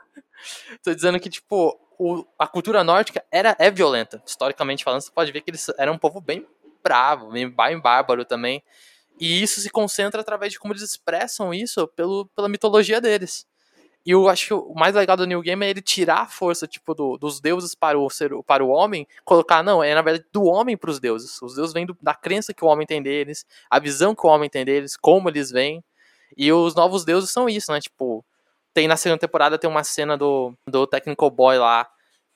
[0.83, 4.21] tô dizendo que, tipo, o, a cultura nórdica era, é violenta.
[4.25, 6.45] Historicamente falando, você pode ver que eles eram um povo bem
[6.83, 8.63] bravo, bem, bem bárbaro também.
[9.19, 13.47] E isso se concentra através de como eles expressam isso pelo, pela mitologia deles.
[14.05, 16.67] E eu acho que o mais legal do New Game é ele tirar a força,
[16.67, 20.27] tipo, do, dos deuses para o, ser, para o homem, colocar, não, é na verdade
[20.31, 21.41] do homem para os deuses.
[21.41, 24.29] Os deuses vêm do, da crença que o homem tem deles, a visão que o
[24.29, 25.83] homem tem deles, como eles vêm.
[26.37, 27.79] E os novos deuses são isso, né?
[27.81, 28.23] Tipo,
[28.75, 31.87] tem na segunda temporada tem uma cena do, do Technical Boy lá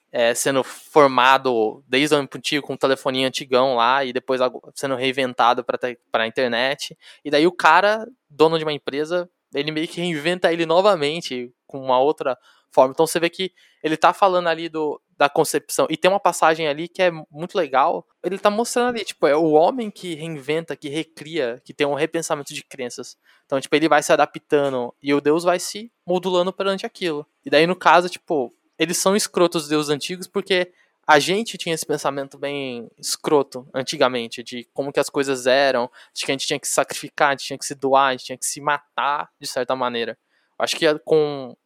[0.10, 4.40] é, sendo formado desde o antigo com um telefoninho antigão lá e depois
[4.74, 6.98] sendo reinventado para a internet.
[7.24, 11.80] E daí o cara, dono de uma empresa, ele meio que reinventa ele novamente com
[11.84, 12.38] uma outra
[12.72, 12.92] forma.
[12.92, 13.52] Então você vê que
[13.84, 15.88] ele tá falando ali do, da concepção.
[15.90, 18.06] E tem uma passagem ali que é muito legal.
[18.24, 21.94] Ele tá mostrando ali, tipo, é o homem que reinventa, que recria, que tem um
[21.94, 23.18] repensamento de crenças.
[23.46, 27.26] Então, tipo, ele vai se adaptando e o Deus vai se modulando perante aquilo.
[27.46, 30.72] E daí, no caso, tipo, eles são escrotos os deuses antigos porque
[31.10, 36.24] a gente tinha esse pensamento bem escroto antigamente, de como que as coisas eram, de
[36.24, 38.26] que a gente tinha que se sacrificar, a gente tinha que se doar, a gente
[38.26, 40.16] tinha que se matar, de certa maneira.
[40.60, 41.58] Acho que com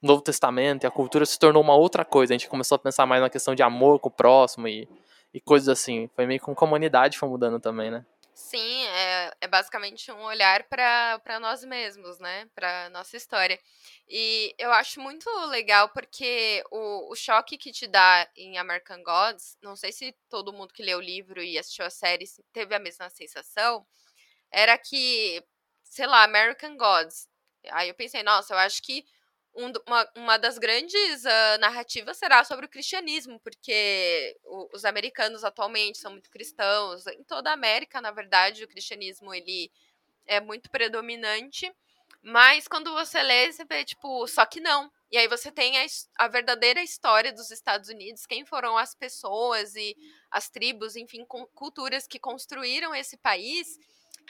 [0.00, 2.32] Novo Testamento e a cultura se tornou uma outra coisa.
[2.32, 4.88] A gente começou a pensar mais na questão de amor com o próximo e,
[5.34, 6.08] e coisas assim.
[6.14, 8.04] Foi meio que com a humanidade foi mudando também, né?
[8.38, 12.48] Sim, é, é basicamente um olhar para nós mesmos, né?
[12.54, 13.58] Para nossa história.
[14.08, 19.58] E eu acho muito legal porque o, o choque que te dá em American Gods,
[19.60, 22.78] não sei se todo mundo que leu o livro e assistiu a série teve a
[22.78, 23.84] mesma sensação,
[24.52, 25.42] era que,
[25.82, 27.28] sei lá, American Gods.
[27.72, 29.04] Aí eu pensei, nossa, eu acho que
[29.54, 35.44] um, uma, uma das grandes uh, narrativas será sobre o cristianismo, porque o, os americanos
[35.44, 37.06] atualmente são muito cristãos.
[37.06, 39.70] Em toda a América, na verdade, o cristianismo ele
[40.26, 41.72] é muito predominante.
[42.22, 44.90] Mas quando você lê, você vê, tipo, só que não.
[45.10, 45.86] E aí você tem a,
[46.18, 49.96] a, verdadeira história dos Estados Unidos, quem foram as pessoas e
[50.30, 53.78] as tribos, enfim, culturas que construíram esse país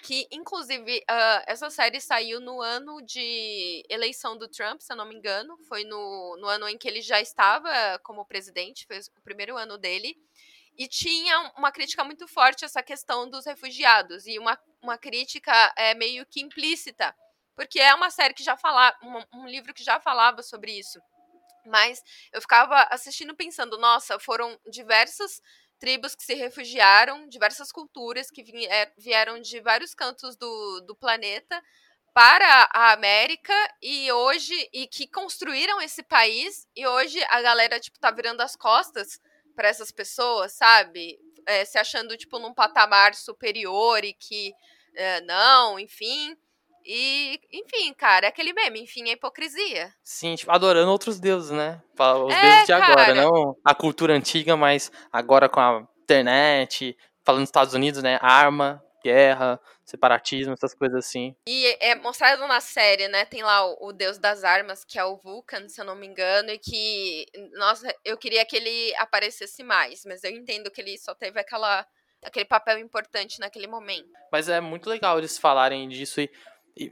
[0.03, 5.07] que inclusive uh, essa série saiu no ano de eleição do Trump, se eu não
[5.07, 9.23] me engano, foi no, no ano em que ele já estava como presidente, foi o
[9.23, 10.17] primeiro ano dele,
[10.77, 15.53] e tinha uma crítica muito forte a essa questão dos refugiados, e uma, uma crítica
[15.77, 17.15] é, meio que implícita,
[17.55, 21.01] porque é uma série que já falava, um, um livro que já falava sobre isso,
[21.67, 25.43] mas eu ficava assistindo pensando, nossa, foram diversas
[25.79, 31.63] tribos que se refugiaram, diversas culturas que é, vieram de vários cantos do, do planeta
[32.13, 37.99] para a América e hoje e que construíram esse país e hoje a galera tipo
[37.99, 39.21] tá virando as costas
[39.55, 41.19] para essas pessoas, sabe?
[41.47, 44.53] É, se achando tipo num patamar superior e que
[44.95, 46.37] é, não, enfim.
[46.91, 49.93] E, enfim, cara, é aquele meme, enfim, é hipocrisia.
[50.03, 51.83] Sim, tipo, adorando outros deuses, né?
[51.93, 52.87] Os é, deuses de cara.
[52.87, 58.19] agora, não a cultura antiga, mas agora com a internet, falando dos Estados Unidos, né?
[58.23, 61.37] Arma, guerra, separatismo, essas coisas assim.
[61.47, 63.27] E é mostrado na série, né?
[63.27, 66.07] Tem lá o, o, deus das armas, que é o Vulcan, se eu não me
[66.07, 70.97] engano, e que, nossa, eu queria que ele aparecesse mais, mas eu entendo que ele
[70.97, 71.87] só teve aquela
[72.23, 74.09] aquele papel importante naquele momento.
[74.33, 76.29] Mas é muito legal eles falarem disso e,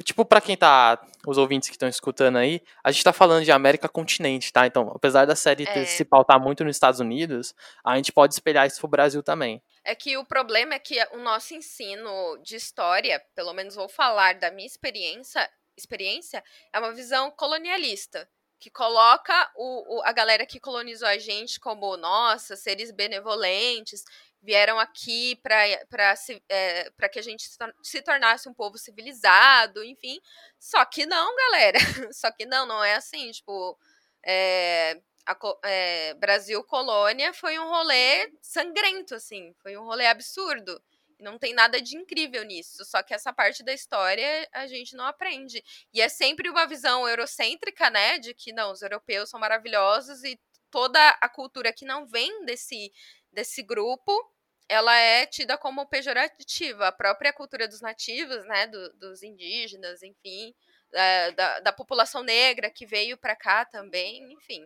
[0.03, 1.01] tipo, para quem tá.
[1.27, 4.65] Os ouvintes que estão escutando aí, a gente tá falando de América continente, tá?
[4.65, 5.85] Então, apesar da série é.
[5.85, 7.53] se pautar muito nos Estados Unidos,
[7.85, 9.61] a gente pode espelhar isso pro Brasil também.
[9.85, 14.35] É que o problema é que o nosso ensino de história, pelo menos vou falar
[14.35, 20.59] da minha experiência, experiência é uma visão colonialista que coloca o, o, a galera que
[20.59, 24.03] colonizou a gente como, nossa, seres benevolentes,
[24.47, 25.67] vieram aqui para
[26.49, 27.51] é, que a gente
[27.83, 30.21] se tornasse um povo civilizado, enfim.
[30.59, 31.79] Só que não, galera.
[32.15, 33.29] Só que não, não é assim.
[33.33, 33.77] Tipo,
[34.25, 39.53] é, a, é, Brasil Colônia foi um rolê sangrento, assim.
[39.61, 40.81] Foi um rolê absurdo.
[41.19, 42.85] Não tem nada de incrível nisso.
[42.85, 45.61] Só que essa parte da história a gente não aprende.
[45.93, 48.19] E é sempre uma visão eurocêntrica, né?
[48.19, 50.39] De que não, os europeus são maravilhosos e
[50.71, 52.93] toda a cultura que não vem desse,
[53.33, 54.13] desse grupo
[54.69, 56.89] ela é tida como pejorativa.
[56.89, 60.55] A própria cultura dos nativos, né, do, dos indígenas, enfim,
[60.93, 64.65] da, da, da população negra que veio para cá também, enfim.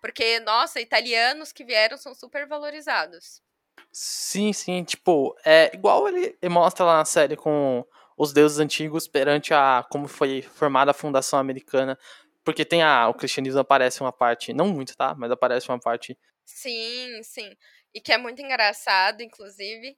[0.00, 3.42] Porque, nossa, italianos que vieram são super valorizados.
[3.90, 7.84] Sim, sim, tipo, é igual ele mostra lá na série com
[8.16, 11.98] os deuses antigos perante a como foi formada a fundação americana,
[12.44, 16.18] porque tem a o cristianismo aparece uma parte, não muito, tá, mas aparece uma parte
[16.44, 17.56] Sim, sim.
[17.94, 19.96] E que é muito engraçado, inclusive.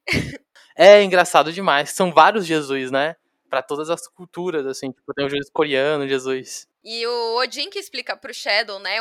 [0.77, 1.91] É engraçado demais.
[1.91, 3.15] São vários Jesus, né?
[3.49, 4.91] Para todas as culturas, assim.
[4.91, 6.67] Tipo, tem o Jesus coreano, Jesus.
[6.83, 8.97] E o Odin que explica pro Shadow, né?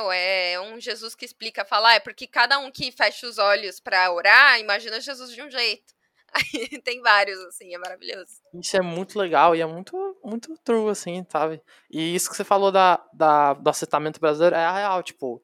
[0.52, 3.80] É um Jesus que explica, fala, ah, é porque cada um que fecha os olhos
[3.80, 5.92] para orar, imagina Jesus de um jeito.
[6.32, 8.40] Aí tem vários, assim, é maravilhoso.
[8.54, 11.60] Isso é muito legal e é muito, muito true, assim, sabe?
[11.90, 15.42] E isso que você falou da, da, do assentamento brasileiro é real, tipo,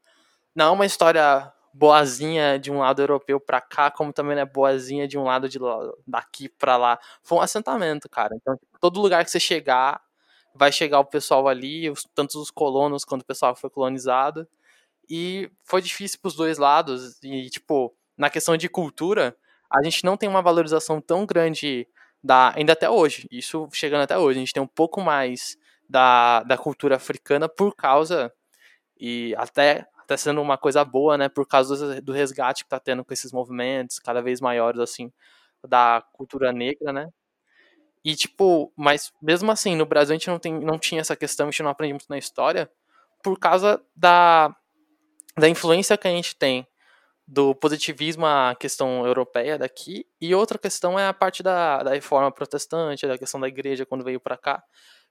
[0.55, 5.07] não é uma história boazinha de um lado europeu para cá, como também é boazinha
[5.07, 5.59] de um lado de
[6.07, 6.99] daqui para lá.
[7.23, 8.35] Foi um assentamento, cara.
[8.37, 10.01] Então, todo lugar que você chegar,
[10.55, 14.47] vai chegar o pessoal ali, os, tanto os colonos quanto o pessoal que foi colonizado.
[15.09, 17.23] E foi difícil para os dois lados.
[17.23, 19.37] E, tipo, na questão de cultura,
[19.71, 21.87] a gente não tem uma valorização tão grande
[22.23, 23.27] da, ainda até hoje.
[23.31, 24.39] Isso chegando até hoje.
[24.39, 25.57] A gente tem um pouco mais
[25.89, 28.33] da, da cultura africana por causa
[28.99, 33.05] e até tá sendo uma coisa boa, né, por causa do resgate que tá tendo
[33.05, 35.13] com esses movimentos cada vez maiores, assim,
[35.67, 37.09] da cultura negra, né.
[38.05, 41.47] E, tipo, mas mesmo assim, no Brasil a gente não, tem, não tinha essa questão,
[41.47, 42.69] a gente não aprende muito na história,
[43.23, 44.55] por causa da,
[45.39, 46.67] da influência que a gente tem
[47.25, 52.33] do positivismo à questão europeia daqui, e outra questão é a parte da, da reforma
[52.33, 54.61] protestante, da questão da igreja quando veio para cá,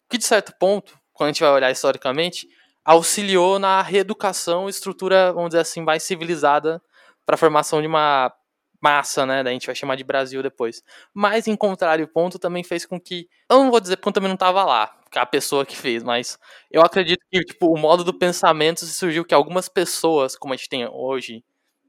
[0.10, 2.50] que de certo ponto, quando a gente vai olhar historicamente,
[2.90, 6.82] auxiliou na reeducação, estrutura, vamos dizer assim, mais civilizada
[7.24, 8.34] para a formação de uma
[8.82, 9.42] massa, né?
[9.42, 10.82] A gente vai chamar de Brasil depois.
[11.14, 13.30] Mas, em contrário ponto, também fez com que.
[13.48, 16.02] Eu não vou dizer porque eu também não estava lá, é a pessoa que fez,
[16.02, 16.40] mas
[16.72, 20.70] eu acredito que tipo, o modo do pensamento surgiu que algumas pessoas, como a gente
[20.70, 21.44] tem hoje,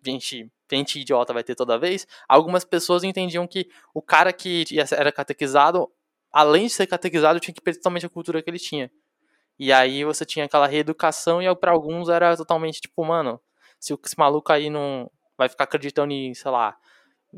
[0.05, 5.11] gente, gente idiota vai ter toda vez, algumas pessoas entendiam que o cara que era
[5.11, 5.89] catequizado,
[6.31, 8.91] além de ser catequizado, tinha que perder totalmente a cultura que ele tinha.
[9.61, 13.38] E aí você tinha aquela reeducação e para alguns era totalmente tipo, mano,
[13.79, 16.79] se esse maluco aí não vai ficar acreditando em, sei lá,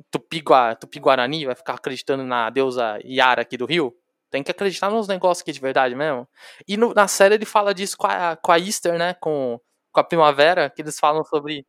[0.09, 0.77] Tupi-Guarani,
[1.39, 3.93] Tupi vai ficar acreditando na deusa Yara aqui do Rio,
[4.31, 6.29] tem que acreditar nos negócios aqui de verdade mesmo.
[6.69, 9.99] E no, na série ele fala disso com a, com a Easter, né, com, com
[9.99, 11.67] a Primavera, que eles falam sobre...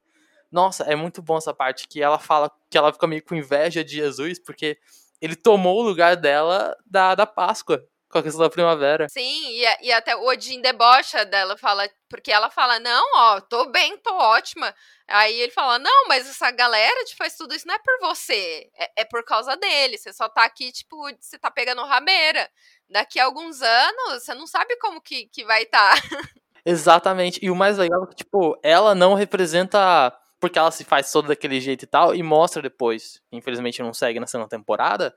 [0.51, 3.83] Nossa, é muito bom essa parte, que ela fala que ela fica meio com inveja
[3.83, 4.77] de Jesus, porque
[5.19, 9.09] ele tomou o lugar dela da, da Páscoa com a questão da primavera.
[9.09, 13.65] Sim, e, e até o Odin debocha dela, fala, porque ela fala, não, ó, tô
[13.65, 14.73] bem, tô ótima.
[15.07, 18.69] Aí ele fala, não, mas essa galera te faz tudo isso não é por você,
[18.77, 19.97] é, é por causa dele.
[19.97, 22.49] Você só tá aqui, tipo, você tá pegando rameira.
[22.89, 25.95] Daqui a alguns anos, você não sabe como que, que vai estar.
[25.95, 26.01] Tá.
[26.65, 27.39] Exatamente.
[27.43, 31.29] E o mais legal é que, tipo, ela não representa porque ela se faz toda
[31.29, 35.15] daquele jeito e tal, e mostra depois, infelizmente não segue na segunda temporada,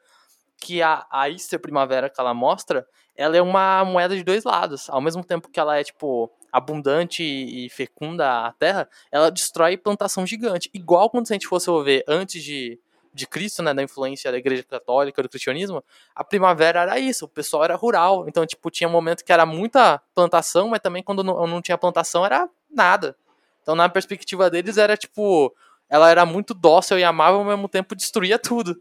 [0.58, 4.90] que a, a Easter Primavera que ela mostra ela é uma moeda de dois lados.
[4.90, 10.26] Ao mesmo tempo que ela é, tipo, abundante e fecunda a terra, ela destrói plantação
[10.26, 10.70] gigante.
[10.72, 12.78] Igual quando a gente fosse ver antes de,
[13.12, 15.82] de Cristo, né, da influência da igreja católica, do cristianismo,
[16.14, 18.28] a primavera era isso, o pessoal era rural.
[18.28, 22.24] Então, tipo, tinha momento que era muita plantação, mas também quando não, não tinha plantação
[22.24, 23.16] era nada.
[23.62, 25.52] Então, na perspectiva deles, era tipo,
[25.88, 28.80] ela era muito dócil e amável, ao mesmo tempo destruía tudo.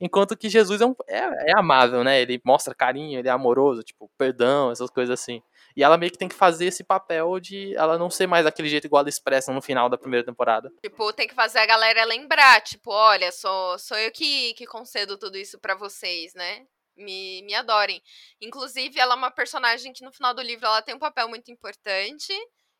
[0.00, 2.20] Enquanto que Jesus é, um, é, é, amável, né?
[2.20, 5.40] Ele mostra carinho, ele é amoroso, tipo, perdão, essas coisas assim.
[5.76, 8.68] E ela meio que tem que fazer esse papel de ela não ser mais daquele
[8.68, 10.70] jeito igual ela expressa no final da primeira temporada.
[10.82, 15.16] Tipo, tem que fazer a galera lembrar, tipo, olha, sou, sou eu que, que concedo
[15.16, 16.66] tudo isso para vocês, né?
[16.96, 18.00] Me, me adorem.
[18.40, 21.50] Inclusive, ela é uma personagem que no final do livro ela tem um papel muito
[21.50, 22.32] importante.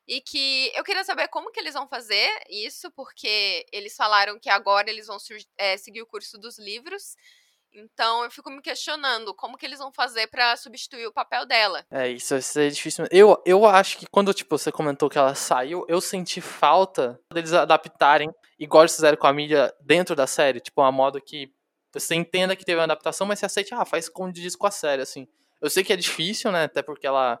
[0.07, 4.49] E que eu queria saber como que eles vão fazer isso, porque eles falaram que
[4.49, 5.17] agora eles vão
[5.57, 7.15] é, seguir o curso dos livros.
[7.73, 11.85] Então eu fico me questionando como que eles vão fazer para substituir o papel dela.
[11.91, 13.05] É, isso, isso é difícil.
[13.11, 17.51] Eu, eu acho que quando tipo, você comentou que ela saiu, eu senti falta deles
[17.51, 21.51] adaptarem, igual eles fizeram com a mídia dentro da série, tipo, uma modo que
[21.91, 24.71] você entenda que teve uma adaptação, mas você aceite, ah, faz como diz com a
[24.71, 25.27] série, assim.
[25.61, 27.39] Eu sei que é difícil, né, até porque ela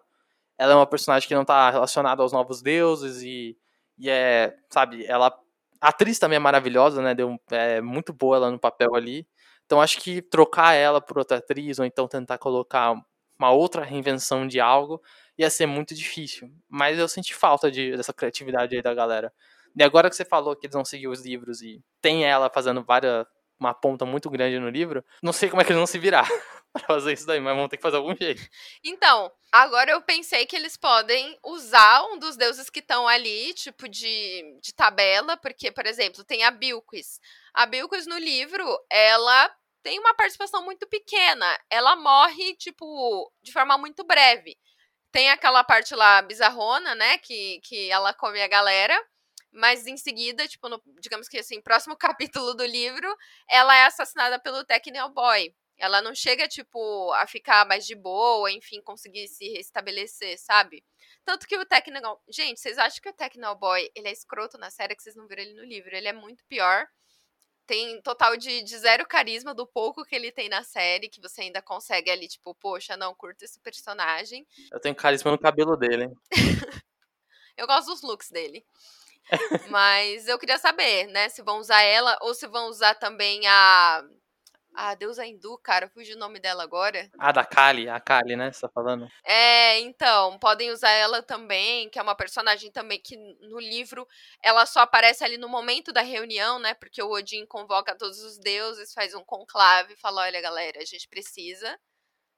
[0.57, 3.57] ela é uma personagem que não tá relacionada aos novos deuses e,
[3.97, 5.33] e é, sabe, ela
[5.81, 7.13] a atriz também é maravilhosa, né?
[7.13, 9.27] Deu é muito boa ela no papel ali.
[9.65, 12.93] Então acho que trocar ela por outra atriz ou então tentar colocar
[13.37, 15.01] uma outra reinvenção de algo
[15.37, 16.49] ia ser muito difícil.
[16.69, 19.31] Mas eu senti falta de, dessa criatividade aí da galera.
[19.75, 22.83] E agora que você falou que eles vão seguir os livros e tem ela fazendo
[22.83, 23.25] várias
[23.59, 26.27] uma ponta muito grande no livro, não sei como é que eles vão se virar
[26.73, 28.41] para fazer isso daí, mas vão ter que fazer algum jeito.
[28.83, 33.87] Então, agora eu pensei que eles podem usar um dos deuses que estão ali, tipo
[33.87, 37.19] de, de tabela, porque, por exemplo, tem a Bilquis.
[37.53, 39.49] A Bilquis no livro, ela
[39.81, 41.45] tem uma participação muito pequena.
[41.69, 44.57] Ela morre, tipo, de forma muito breve.
[45.11, 48.99] Tem aquela parte lá bizarrona, né, que, que ela come a galera.
[49.55, 53.07] Mas em seguida, tipo, no, digamos que assim, próximo capítulo do livro,
[53.49, 55.55] ela é assassinada pelo Technical Boy.
[55.77, 60.83] Ela não chega, tipo, a ficar mais de boa, enfim, conseguir se restabelecer, sabe?
[61.25, 62.21] Tanto que o Technical.
[62.29, 65.27] Gente, vocês acham que o Technical Boy ele é escroto na série que vocês não
[65.27, 65.95] viram ele no livro?
[65.95, 66.87] Ele é muito pior.
[67.67, 71.41] Tem total de, de zero carisma do pouco que ele tem na série, que você
[71.41, 74.47] ainda consegue ali, tipo, poxa, não curto esse personagem.
[74.71, 76.09] Eu tenho carisma no cabelo dele.
[77.57, 78.65] Eu gosto dos looks dele.
[79.69, 84.03] Mas eu queria saber, né, se vão usar ela ou se vão usar também a.
[84.77, 87.09] A deusa hindu, cara, fugiu o nome dela agora.
[87.17, 88.51] Ah, da Kali, a Kali, né?
[88.51, 89.07] Você tá falando?
[89.23, 94.05] É, então, podem usar ela também, que é uma personagem também que no livro
[94.43, 96.73] ela só aparece ali no momento da reunião, né?
[96.73, 100.85] Porque o Odin convoca todos os deuses, faz um conclave e fala: olha, galera, a
[100.85, 101.79] gente precisa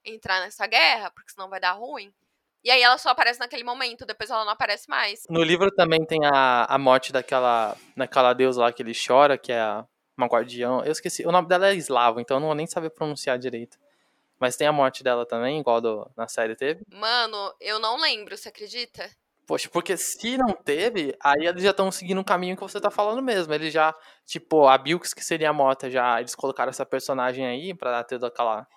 [0.05, 2.13] entrar nessa guerra, porque senão vai dar ruim.
[2.63, 5.23] E aí ela só aparece naquele momento, depois ela não aparece mais.
[5.29, 9.51] No livro também tem a, a morte daquela, daquela deusa lá que ele chora, que
[9.51, 9.85] é a,
[10.17, 10.83] uma guardião.
[10.83, 13.77] Eu esqueci, o nome dela é eslavo, então eu não vou nem saber pronunciar direito.
[14.39, 16.83] Mas tem a morte dela também, igual do, na série teve.
[16.91, 19.09] Mano, eu não lembro, você acredita?
[19.47, 22.91] Poxa, porque se não teve, aí eles já estão seguindo o caminho que você tá
[22.91, 23.53] falando mesmo.
[23.53, 27.73] Eles já, tipo, a Bilks, que seria a morta, já eles colocaram essa personagem aí
[27.73, 28.67] pra ter aquela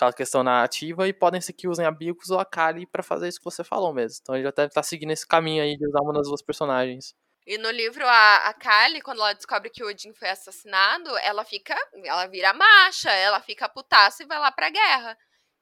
[0.00, 3.28] aquela questão narrativa e podem ser que usem a Bicos ou a Kali para fazer
[3.28, 4.18] isso que você falou mesmo.
[4.22, 6.42] Então ele já deve estar tá seguindo esse caminho aí de usar uma das duas
[6.42, 7.14] personagens.
[7.46, 11.44] E no livro, a, a Kali, quando ela descobre que o Odin foi assassinado, ela
[11.44, 11.76] fica.
[12.04, 15.16] Ela vira marcha, ela fica putaça e vai lá pra guerra.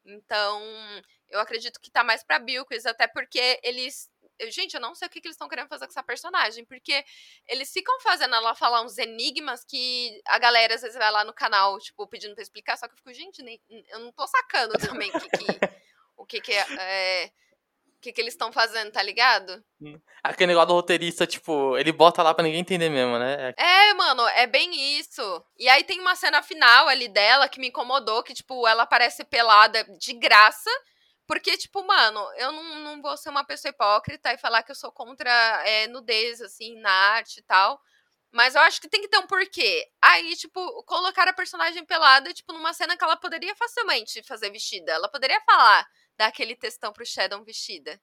[0.04, 0.62] Então,
[1.28, 4.08] eu acredito que tá mais pra Bilquis, até porque eles
[4.50, 7.04] Gente, eu não sei o que, que eles estão querendo fazer com essa personagem, porque
[7.46, 11.32] eles ficam fazendo ela falar uns enigmas que a galera às vezes vai lá no
[11.32, 14.74] canal, tipo, pedindo pra explicar, só que eu fico, gente, nem, eu não tô sacando
[14.78, 15.46] também que, que,
[16.16, 17.32] o que, que é, é
[17.98, 19.60] o que, que eles estão fazendo, tá ligado?
[19.82, 20.00] Hum.
[20.22, 23.52] Aquele negócio do roteirista, tipo, ele bota lá pra ninguém entender mesmo, né?
[23.56, 25.44] É, mano, é bem isso.
[25.58, 29.24] E aí tem uma cena final ali dela que me incomodou, que, tipo, ela parece
[29.24, 30.70] pelada de graça.
[31.28, 34.74] Porque, tipo, mano, eu não, não vou ser uma pessoa hipócrita e falar que eu
[34.74, 35.30] sou contra
[35.66, 37.78] é, nudez, assim, na arte e tal.
[38.32, 39.86] Mas eu acho que tem que ter um porquê.
[40.02, 44.92] Aí, tipo, colocar a personagem pelada, tipo, numa cena que ela poderia facilmente fazer vestida.
[44.92, 48.00] Ela poderia falar, dar aquele textão pro Shadow vestida.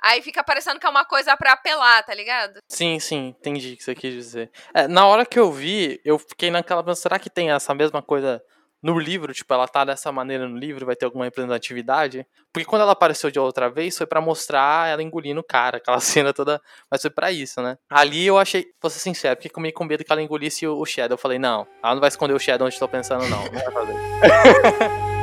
[0.00, 2.60] Aí fica parecendo que é uma coisa pra apelar, tá ligado?
[2.68, 4.52] Sim, sim, entendi o que você quis dizer.
[4.72, 6.94] É, na hora que eu vi, eu fiquei naquela.
[6.94, 8.40] Será que tem essa mesma coisa
[8.82, 12.26] no livro, tipo, ela tá dessa maneira no livro, vai ter alguma representatividade.
[12.52, 16.00] Porque quando ela apareceu de outra vez, foi para mostrar ela engolindo o cara, aquela
[16.00, 16.60] cena toda.
[16.90, 17.76] Mas foi para isso, né?
[17.90, 21.14] Ali eu achei, vou ser sincero, porque comi com medo que ela engolisse o, Shadow.
[21.14, 23.44] Eu falei, não, ela não vai esconder o Shadow onde tô pensando, não.
[23.44, 25.08] Não vai fazer.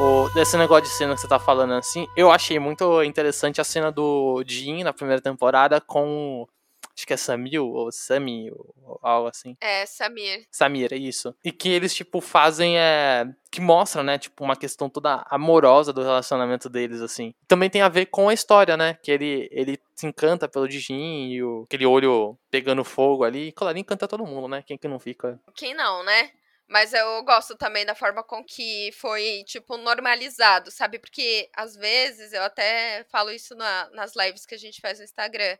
[0.00, 3.64] O, desse negócio de cena que você tá falando assim, eu achei muito interessante a
[3.64, 6.46] cena do Jin na primeira temporada com
[6.96, 9.56] acho que é Samil ou Sami ou algo assim.
[9.60, 10.46] É, Samir.
[10.50, 11.34] Samir, é isso.
[11.44, 13.26] E que eles, tipo, fazem, é...
[13.50, 17.34] que mostra, né, tipo, uma questão toda amorosa do relacionamento deles, assim.
[17.46, 21.30] Também tem a ver com a história, né, que ele, ele se encanta pelo Dijin
[21.30, 23.52] e o, aquele olho pegando fogo ali.
[23.52, 25.38] Claro, encanta todo mundo, né, quem que não fica...
[25.54, 26.30] Quem não, né?
[26.70, 31.00] Mas eu gosto também da forma com que foi, tipo, normalizado, sabe?
[31.00, 35.04] Porque, às vezes, eu até falo isso na, nas lives que a gente faz no
[35.04, 35.58] Instagram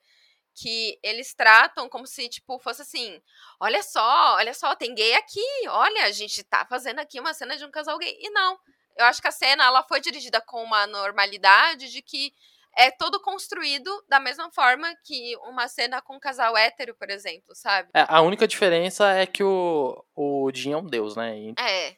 [0.54, 3.20] que eles tratam como se, tipo, fosse assim:
[3.58, 7.56] olha só, olha só, tem gay aqui, olha, a gente tá fazendo aqui uma cena
[7.56, 8.16] de um casal gay.
[8.20, 8.56] E não.
[8.96, 12.32] Eu acho que a cena ela foi dirigida com uma normalidade de que
[12.76, 17.54] é todo construído da mesma forma que uma cena com um casal hétero, por exemplo,
[17.54, 17.88] sabe?
[17.94, 21.38] É, a única diferença é que o, o Jim é um deus, né?
[21.38, 21.54] E...
[21.58, 21.96] É.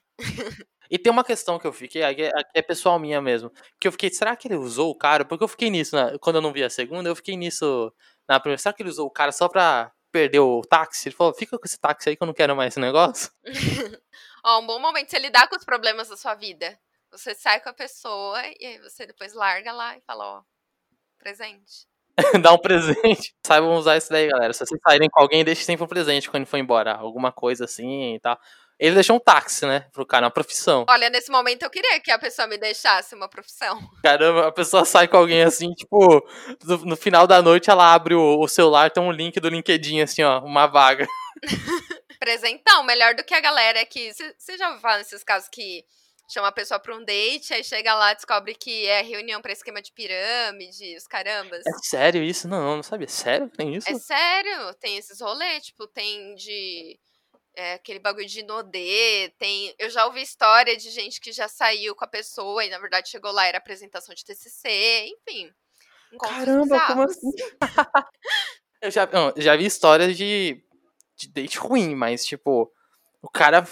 [0.91, 3.51] E tem uma questão que eu fiquei, aqui é pessoal minha mesmo,
[3.81, 5.25] que eu fiquei, será que ele usou o cara?
[5.25, 6.19] Porque eu fiquei nisso, né?
[6.21, 7.91] quando eu não vi a segunda, eu fiquei nisso
[8.29, 8.61] na primeira.
[8.61, 11.09] Será que ele usou o cara só pra perder o táxi?
[11.09, 13.31] Ele falou, fica com esse táxi aí que eu não quero mais esse negócio.
[14.45, 16.79] Ó, um bom momento você lidar com os problemas da sua vida.
[17.11, 20.43] Você sai com a pessoa e aí você depois larga lá e fala, ó,
[21.23, 21.87] presente.
[22.43, 23.35] Dá um presente.
[23.47, 24.53] Saibam usar isso daí, galera.
[24.53, 26.93] Se vocês saírem com alguém, deixe sempre um presente quando for embora.
[26.93, 28.39] Alguma coisa assim e tal.
[28.79, 29.87] Ele deixou um táxi, né?
[29.93, 30.85] Pro cara, uma profissão.
[30.89, 33.79] Olha, nesse momento eu queria que a pessoa me deixasse uma profissão.
[34.03, 36.27] Caramba, a pessoa sai com alguém assim, tipo,
[36.65, 40.01] no, no final da noite ela abre o, o, celular, tem um link do LinkedIn,
[40.01, 41.07] assim, ó, uma vaga.
[42.19, 44.13] Presentão, melhor do que a galera que.
[44.13, 45.85] Você já ouviu falar nesses casos que
[46.33, 49.83] chama a pessoa pra um date, aí chega lá descobre que é reunião pra esquema
[49.83, 51.63] de pirâmide, os carambas.
[51.67, 52.49] É sério isso?
[52.49, 53.09] Não, não sabia.
[53.09, 53.51] Sério?
[53.51, 53.89] Tem isso?
[53.89, 56.99] É sério, tem esses rolês, tipo, tem de
[57.55, 59.75] é, aquele bagulho de nodê, tem.
[59.79, 63.11] Eu já ouvi história de gente que já saiu com a pessoa e na verdade
[63.11, 65.53] chegou lá, era apresentação de TCC, enfim.
[66.19, 66.87] Caramba, bizarros.
[66.87, 67.31] como assim?
[68.81, 70.63] eu já, não, já vi histórias de,
[71.17, 72.73] de date ruim, mas tipo,
[73.21, 73.67] o cara.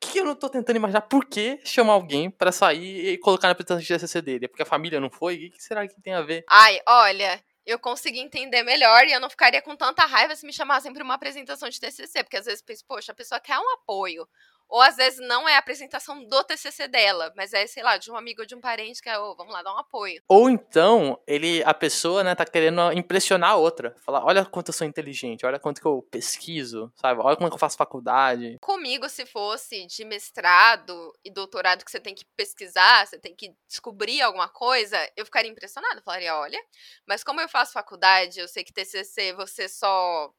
[0.00, 3.52] Que eu não tô tentando imaginar por que chamar alguém para sair e colocar na
[3.52, 4.46] apresentação de TCC dele?
[4.46, 5.34] É porque a família não foi?
[5.46, 6.44] O que será que tem a ver?
[6.48, 10.52] Ai, olha, eu consegui entender melhor e eu não ficaria com tanta raiva se me
[10.52, 13.74] chamassem para uma apresentação de TCC, porque às vezes penso, poxa, a pessoa quer um
[13.74, 14.26] apoio,
[14.70, 18.10] ou às vezes não é a apresentação do TCC dela, mas é, sei lá, de
[18.10, 20.22] um amigo ou de um parente que é, oh, vamos lá, dar um apoio.
[20.28, 23.96] Ou então, ele, a pessoa, né, tá querendo impressionar a outra.
[24.04, 27.20] Falar, olha quanto eu sou inteligente, olha quanto que eu pesquiso, sabe?
[27.20, 28.58] Olha como é que eu faço faculdade.
[28.60, 33.52] Comigo, se fosse de mestrado e doutorado que você tem que pesquisar, você tem que
[33.66, 36.00] descobrir alguma coisa, eu ficaria impressionada.
[36.02, 36.60] Falaria, olha,
[37.06, 40.32] mas como eu faço faculdade, eu sei que TCC você só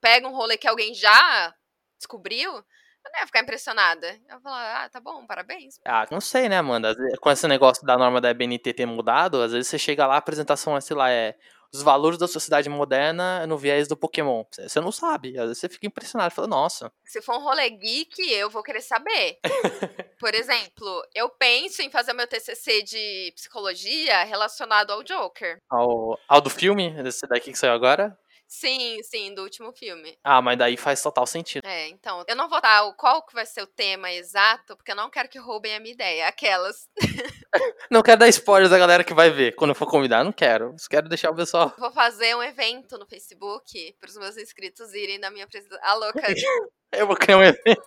[0.00, 1.54] pega um rolê que alguém já
[1.98, 2.64] descobriu,
[3.08, 4.06] eu não ia ficar impressionada.
[4.28, 5.80] Eu ia falar, ah, tá bom, parabéns.
[5.84, 6.94] Ah, não sei, né, Amanda?
[7.20, 10.18] Com esse negócio da norma da BNT ter mudado, às vezes você chega lá, a
[10.18, 11.34] apresentação é, sei lá, é
[11.72, 14.42] os valores da sociedade moderna no viés do Pokémon.
[14.50, 15.38] Você não sabe.
[15.38, 16.34] Às vezes você fica impressionado.
[16.34, 16.90] Fala, nossa.
[17.04, 19.38] Se for um rolê geek, eu vou querer saber.
[20.18, 25.58] Por exemplo, eu penso em fazer meu TCC de psicologia relacionado ao Joker.
[25.70, 26.94] Ao, ao do filme?
[27.06, 28.18] Esse daqui que saiu agora?
[28.48, 30.16] Sim, sim, do último filme.
[30.24, 31.66] Ah, mas daí faz total sentido.
[31.66, 34.96] É, então, eu não vou dar qual que vai ser o tema exato, porque eu
[34.96, 36.88] não quero que roubem a minha ideia, aquelas.
[37.90, 40.74] não quero dar spoilers da galera que vai ver quando eu for convidar, não quero.
[40.78, 41.74] Só quero deixar o pessoal.
[41.78, 45.86] Vou fazer um evento no Facebook para os meus inscritos irem na minha apresentação.
[45.86, 46.22] A louca.
[46.92, 47.82] eu vou criar um evento.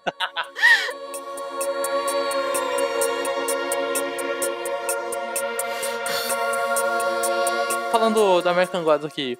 [7.92, 9.38] Falando do American Gods aqui,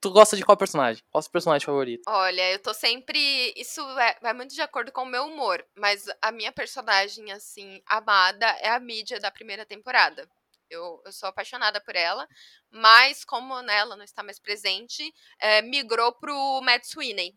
[0.00, 1.04] Tu gosta de qual personagem?
[1.10, 2.02] Qual é o seu personagem favorito?
[2.08, 3.52] Olha, eu tô sempre.
[3.54, 5.62] Isso é, vai muito de acordo com o meu humor.
[5.76, 10.26] Mas a minha personagem, assim, amada é a mídia da primeira temporada.
[10.70, 12.26] Eu, eu sou apaixonada por ela.
[12.70, 17.36] Mas, como né, ela não está mais presente, é, migrou pro Matt Sweeney.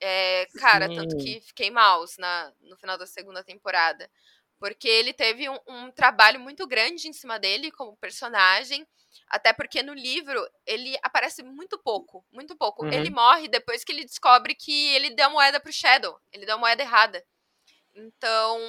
[0.00, 0.96] É, cara, Sim.
[0.96, 4.10] tanto que fiquei mouse na, no final da segunda temporada.
[4.58, 8.86] Porque ele teve um, um trabalho muito grande em cima dele como personagem.
[9.28, 12.84] Até porque no livro ele aparece muito pouco, muito pouco.
[12.84, 12.92] Uhum.
[12.92, 16.18] Ele morre depois que ele descobre que ele deu a moeda pro Shadow.
[16.32, 17.24] Ele deu a moeda errada.
[17.94, 18.60] Então,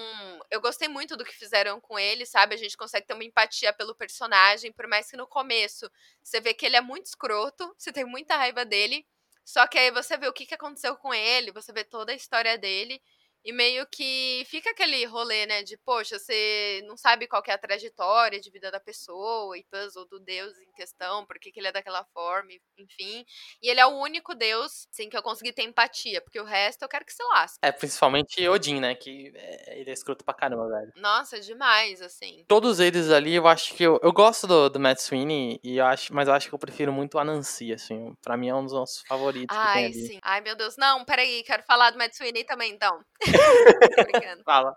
[0.49, 2.55] eu gostei muito do que fizeram com ele, sabe?
[2.55, 5.89] A gente consegue ter uma empatia pelo personagem, por mais que no começo
[6.23, 9.05] você vê que ele é muito escroto, você tem muita raiva dele.
[9.45, 12.15] Só que aí você vê o que, que aconteceu com ele, você vê toda a
[12.15, 13.01] história dele.
[13.43, 15.63] E meio que fica aquele rolê, né?
[15.63, 20.07] De, poxa, você não sabe qual é a trajetória de vida da pessoa e puzzle
[20.07, 23.25] do deus em questão, por que ele é daquela forma, enfim.
[23.61, 26.83] E ele é o único deus, sim, que eu consegui ter empatia, porque o resto
[26.83, 27.59] eu quero que se lasque.
[27.61, 28.93] É, principalmente Odin, né?
[28.95, 30.91] Que é, ele é escroto pra caramba, velho.
[30.97, 32.43] Nossa, demais, assim.
[32.47, 33.83] Todos eles ali, eu acho que.
[33.83, 36.59] Eu, eu gosto do, do Matt Sweeney, e eu acho, mas eu acho que eu
[36.59, 38.13] prefiro muito a Nancy, assim.
[38.21, 39.55] Pra mim é um dos nossos favoritos.
[39.57, 40.19] Ai, sim.
[40.21, 40.75] Ai, meu Deus.
[40.77, 42.99] Não, peraí, quero falar do Matt Sweeney também, então.
[44.45, 44.75] Fala.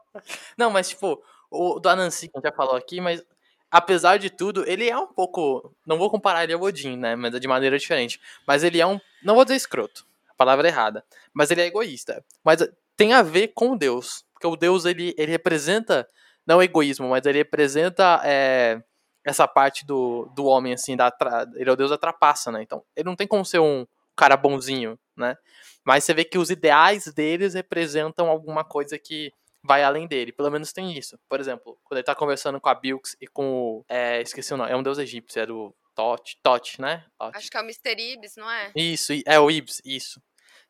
[0.57, 3.23] Não, mas tipo, o do Anansi, que a gente já falou aqui, mas
[3.71, 5.75] apesar de tudo, ele é um pouco.
[5.87, 7.17] Não vou comparar ele ao Odin, né?
[7.17, 8.21] Mas é de maneira diferente.
[8.47, 9.01] Mas ele é um.
[9.23, 11.05] Não vou dizer escroto, a palavra é errada.
[11.33, 12.25] Mas ele é egoísta.
[12.45, 14.25] Mas tem a ver com Deus.
[14.33, 16.07] Porque o Deus, ele, ele representa.
[16.47, 18.21] Não egoísmo, mas ele representa.
[18.25, 18.83] É,
[19.25, 21.13] essa parte do, do homem, assim, da,
[21.55, 22.63] ele é o deus da trapaça, né?
[22.63, 23.87] Então, ele não tem como ser um
[24.17, 25.37] cara bonzinho, né?
[25.85, 29.33] Mas você vê que os ideais deles representam alguma coisa que
[29.63, 30.33] vai além dele.
[30.33, 31.19] Pelo menos tem isso.
[31.29, 33.85] Por exemplo, quando ele tá conversando com a Bilks e com o.
[33.89, 37.05] É, esqueci o nome, é um deus egípcio, era o Tot, Tot, né?
[37.19, 37.37] Tot.
[37.37, 38.15] Acho que é o Mr.
[38.15, 38.73] Ibs, não é?
[38.75, 40.21] Isso, é o Ibs, isso.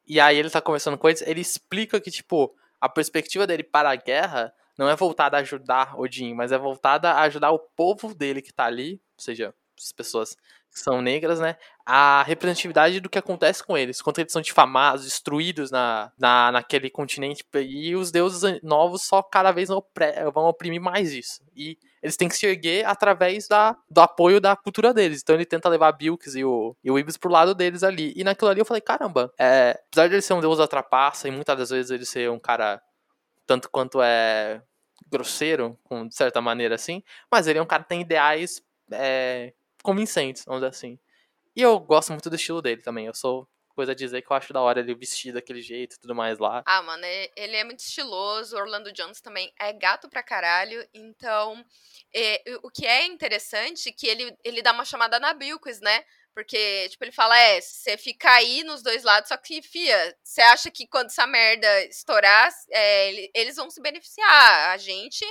[0.07, 3.91] E aí ele tá conversando com eles, ele explica que, tipo, a perspectiva dele para
[3.91, 8.15] a guerra não é voltada a ajudar Odin, mas é voltada a ajudar o povo
[8.15, 10.37] dele que tá ali, ou seja, as pessoas
[10.73, 11.57] são negras, né?
[11.85, 16.89] A representatividade do que acontece com eles, quanto eles são difamados, destruídos na, na, naquele
[16.89, 21.43] continente, e os deuses novos só cada vez vão oprimir mais isso.
[21.55, 25.21] E eles têm que se erguer através da, do apoio da cultura deles.
[25.23, 28.13] Então ele tenta levar Bilks e o, e o Ibis pro lado deles ali.
[28.17, 31.29] E naquilo ali eu falei, caramba, é, apesar de ele ser um deus da trapaça,
[31.29, 32.81] e muitas das vezes ele ser um cara
[33.47, 34.63] tanto quanto é
[35.11, 39.53] grosseiro, com, de certa maneira assim, mas ele é um cara que tem ideais é,
[39.83, 40.99] convincentes, vamos dizer assim.
[41.55, 43.07] E eu gosto muito do estilo dele também.
[43.07, 45.99] Eu sou coisa a dizer que eu acho da hora ele vestir daquele jeito e
[45.99, 46.63] tudo mais lá.
[46.67, 47.05] Ah, mano,
[47.37, 48.57] ele é muito estiloso.
[48.57, 50.87] Orlando Jones também é gato pra caralho.
[50.95, 51.65] Então,
[52.15, 56.05] é, o que é interessante é que ele, ele dá uma chamada na Bilquis, né?
[56.35, 60.41] Porque, tipo, ele fala, é, você fica aí nos dois lados, só que, fia, você
[60.41, 64.71] acha que quando essa merda estourar, é, eles vão se beneficiar.
[64.71, 65.25] A gente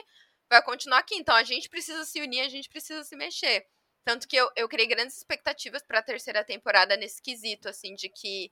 [0.48, 1.16] vai continuar aqui.
[1.16, 3.66] Então, a gente precisa se unir, a gente precisa se mexer.
[4.04, 8.10] Tanto que eu, eu criei grandes expectativas para a terceira temporada nesse quesito, assim, de
[8.10, 8.52] que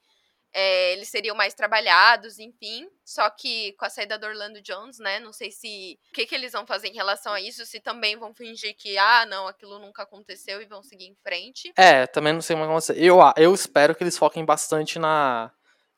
[0.54, 2.88] é, eles seriam mais trabalhados, enfim.
[3.06, 5.20] Só que com a saída do Orlando Jones, né?
[5.20, 6.00] Não sei se.
[6.10, 7.66] O que, que eles vão fazer em relação a isso?
[7.66, 11.72] Se também vão fingir que, ah, não, aquilo nunca aconteceu e vão seguir em frente.
[11.76, 12.98] É, também não sei como acontecer.
[12.98, 15.52] Eu, eu espero que eles foquem bastante na.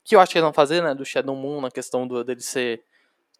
[0.04, 0.94] Que eu acho que eles vão fazer, né?
[0.94, 2.82] Do Shadow Moon, na questão do, dele ser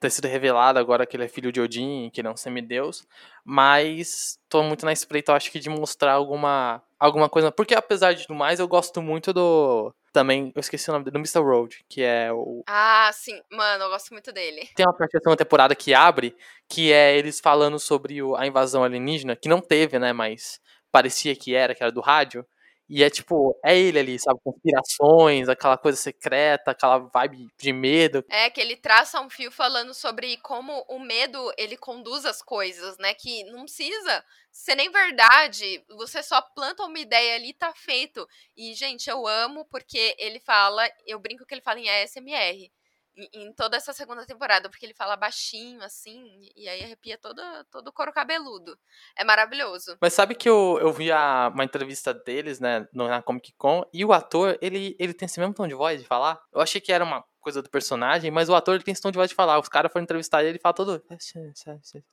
[0.03, 3.07] ter sido revelado agora que ele é filho de Odin, que ele é um semideus,
[3.45, 8.13] mas tô muito na espreita, eu acho que de mostrar alguma alguma coisa, porque apesar
[8.13, 11.41] de tudo mais, eu gosto muito do também, eu esqueci o nome do Mr.
[11.41, 14.69] Road, que é o Ah, sim, mano, eu gosto muito dele.
[14.77, 16.37] Tem uma parte da segunda temporada que abre,
[16.69, 20.61] que é eles falando sobre o, a invasão alienígena, que não teve, né, mas
[20.93, 22.47] parecia que era, que era do rádio.
[22.95, 24.39] E é tipo, é ele ali, sabe?
[24.45, 28.23] Conspirações, aquela coisa secreta, aquela vibe de medo.
[28.29, 32.99] É, que ele traça um fio falando sobre como o medo ele conduz as coisas,
[32.99, 33.15] né?
[33.15, 35.83] Que não precisa ser nem verdade.
[35.97, 38.29] Você só planta uma ideia ali tá feito.
[38.55, 42.71] E, gente, eu amo porque ele fala, eu brinco que ele fala em ASMR
[43.17, 47.89] em toda essa segunda temporada, porque ele fala baixinho, assim, e aí arrepia todo, todo
[47.89, 48.79] o couro cabeludo.
[49.17, 49.97] É maravilhoso.
[50.01, 54.05] Mas sabe que eu, eu vi a, uma entrevista deles, né, na Comic Con, e
[54.05, 56.41] o ator, ele, ele tem esse mesmo tom de voz de falar.
[56.53, 59.11] Eu achei que era uma coisa do personagem, mas o ator ele tem esse tom
[59.11, 59.59] de voz de falar.
[59.59, 61.03] Os caras foram entrevistar ele, ele fala todo,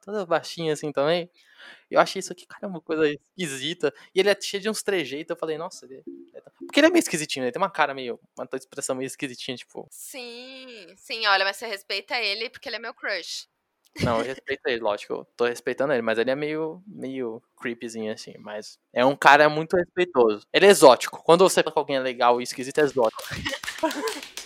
[0.03, 1.29] todo baixinho assim também.
[1.89, 3.07] Eu achei isso aqui, caramba, coisa
[3.37, 3.93] esquisita.
[4.13, 5.29] E ele é cheio de uns trejeitos.
[5.29, 6.03] Eu falei, nossa, ele
[6.33, 6.41] é...
[6.65, 9.87] porque ele é meio esquisitinho, ele tem uma cara meio, uma expressão meio esquisitinha, tipo.
[9.91, 13.47] Sim, sim, olha, mas você respeita ele porque ele é meu crush.
[14.01, 18.11] Não, eu respeito ele, lógico, eu tô respeitando ele, mas ele é meio, meio creepyzinho
[18.11, 20.45] assim, mas é um cara muito respeitoso.
[20.53, 21.23] Ele é exótico.
[21.23, 23.23] Quando você tá com alguém legal e esquisito, é exótico.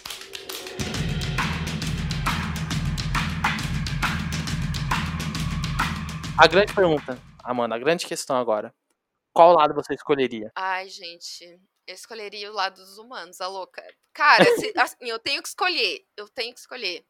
[6.35, 8.73] A grande pergunta, Amanda, a grande questão agora.
[9.31, 10.51] Qual lado você escolheria?
[10.55, 13.83] Ai, gente, eu escolheria o lado dos humanos, a louca.
[14.11, 16.03] Cara, se, assim, eu tenho que escolher.
[16.17, 17.05] Eu tenho que escolher.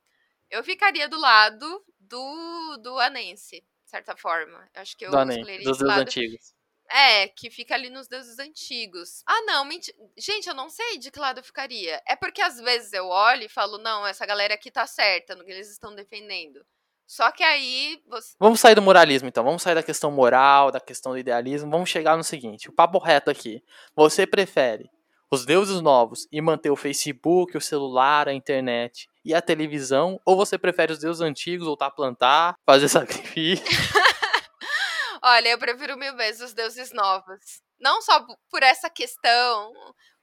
[0.49, 4.69] Eu ficaria do lado do, do Anense, de certa forma.
[4.73, 6.53] Acho que eu do escolheria dos deuses antigos.
[6.91, 9.23] É, que fica ali nos deuses antigos.
[9.25, 9.97] Ah, não, mentira.
[10.17, 12.01] Gente, eu não sei de que lado eu ficaria.
[12.05, 15.45] É porque às vezes eu olho e falo, não, essa galera aqui tá certa no
[15.45, 16.63] que eles estão defendendo.
[17.07, 18.01] Só que aí.
[18.07, 18.35] Você...
[18.39, 19.43] Vamos sair do moralismo, então.
[19.43, 21.69] Vamos sair da questão moral, da questão do idealismo.
[21.69, 23.63] Vamos chegar no seguinte: o papo reto aqui.
[23.95, 24.89] Você prefere
[25.29, 30.19] os deuses novos e manter o Facebook, o celular, a internet e a televisão?
[30.25, 33.65] Ou você prefere os deuses antigos, voltar a plantar, fazer sacrifício?
[35.25, 37.61] Olha, eu prefiro mil vezes os deuses novos.
[37.79, 39.73] Não só por essa questão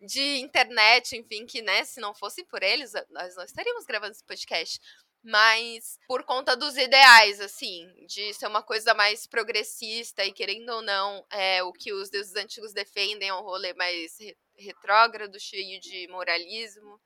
[0.01, 4.25] de internet, enfim, que, né, se não fosse por eles, nós não estaríamos gravando esse
[4.25, 4.79] podcast
[5.23, 10.83] mas por conta dos ideais, assim, de ser uma coisa mais progressista e querendo ou
[10.83, 15.81] não, é, o que os deuses antigos defendem é um rolê mais re retrógrado, cheio
[15.81, 17.01] de moralismo.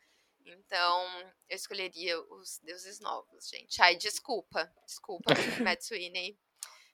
[0.44, 1.06] Então,
[1.48, 3.80] eu escolheria os deuses novos, gente.
[3.80, 6.36] Ai, desculpa, desculpa, Matt Sweeney,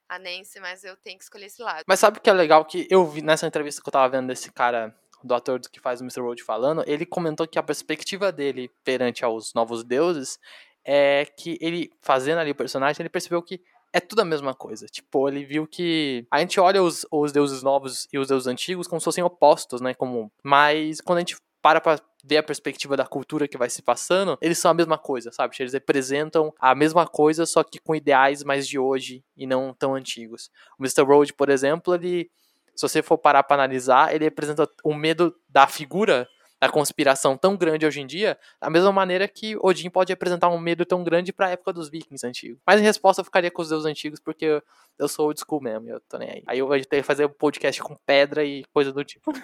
[0.06, 1.84] a Nancy, mas eu tenho que escolher esse lado.
[1.86, 4.28] Mas sabe o que é legal que eu vi nessa entrevista que eu tava vendo
[4.28, 6.20] desse cara do ator que faz o Mr.
[6.20, 10.38] Road falando, ele comentou que a perspectiva dele perante aos novos deuses
[10.84, 13.60] é que ele, fazendo ali o personagem, ele percebeu que
[13.92, 14.86] é tudo a mesma coisa.
[14.86, 16.26] Tipo, ele viu que.
[16.30, 19.80] A gente olha os, os deuses novos e os deuses antigos como se fossem opostos,
[19.80, 19.94] né?
[19.94, 20.30] Como...
[20.42, 24.38] Mas quando a gente para pra ver a perspectiva da cultura que vai se passando,
[24.40, 25.54] eles são a mesma coisa, sabe?
[25.58, 29.94] Eles representam a mesma coisa, só que com ideais mais de hoje e não tão
[29.94, 30.50] antigos.
[30.78, 31.02] O Mr.
[31.02, 32.30] Road, por exemplo, ele.
[32.74, 36.26] Se você for parar pra analisar, ele representa o medo da figura
[36.60, 40.58] da conspiração tão grande hoje em dia, da mesma maneira que Odin pode representar um
[40.58, 42.58] medo tão grande para a época dos vikings antigos.
[42.66, 44.62] Mas em resposta eu ficaria com os deuses antigos porque
[44.98, 46.42] eu sou old school mesmo, eu tô nem aí.
[46.46, 49.32] Aí eu vou ter que fazer um podcast com pedra e coisa do tipo.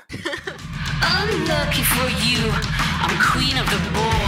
[0.96, 2.46] Unlucky for you,
[3.02, 4.25] I'm queen of the board.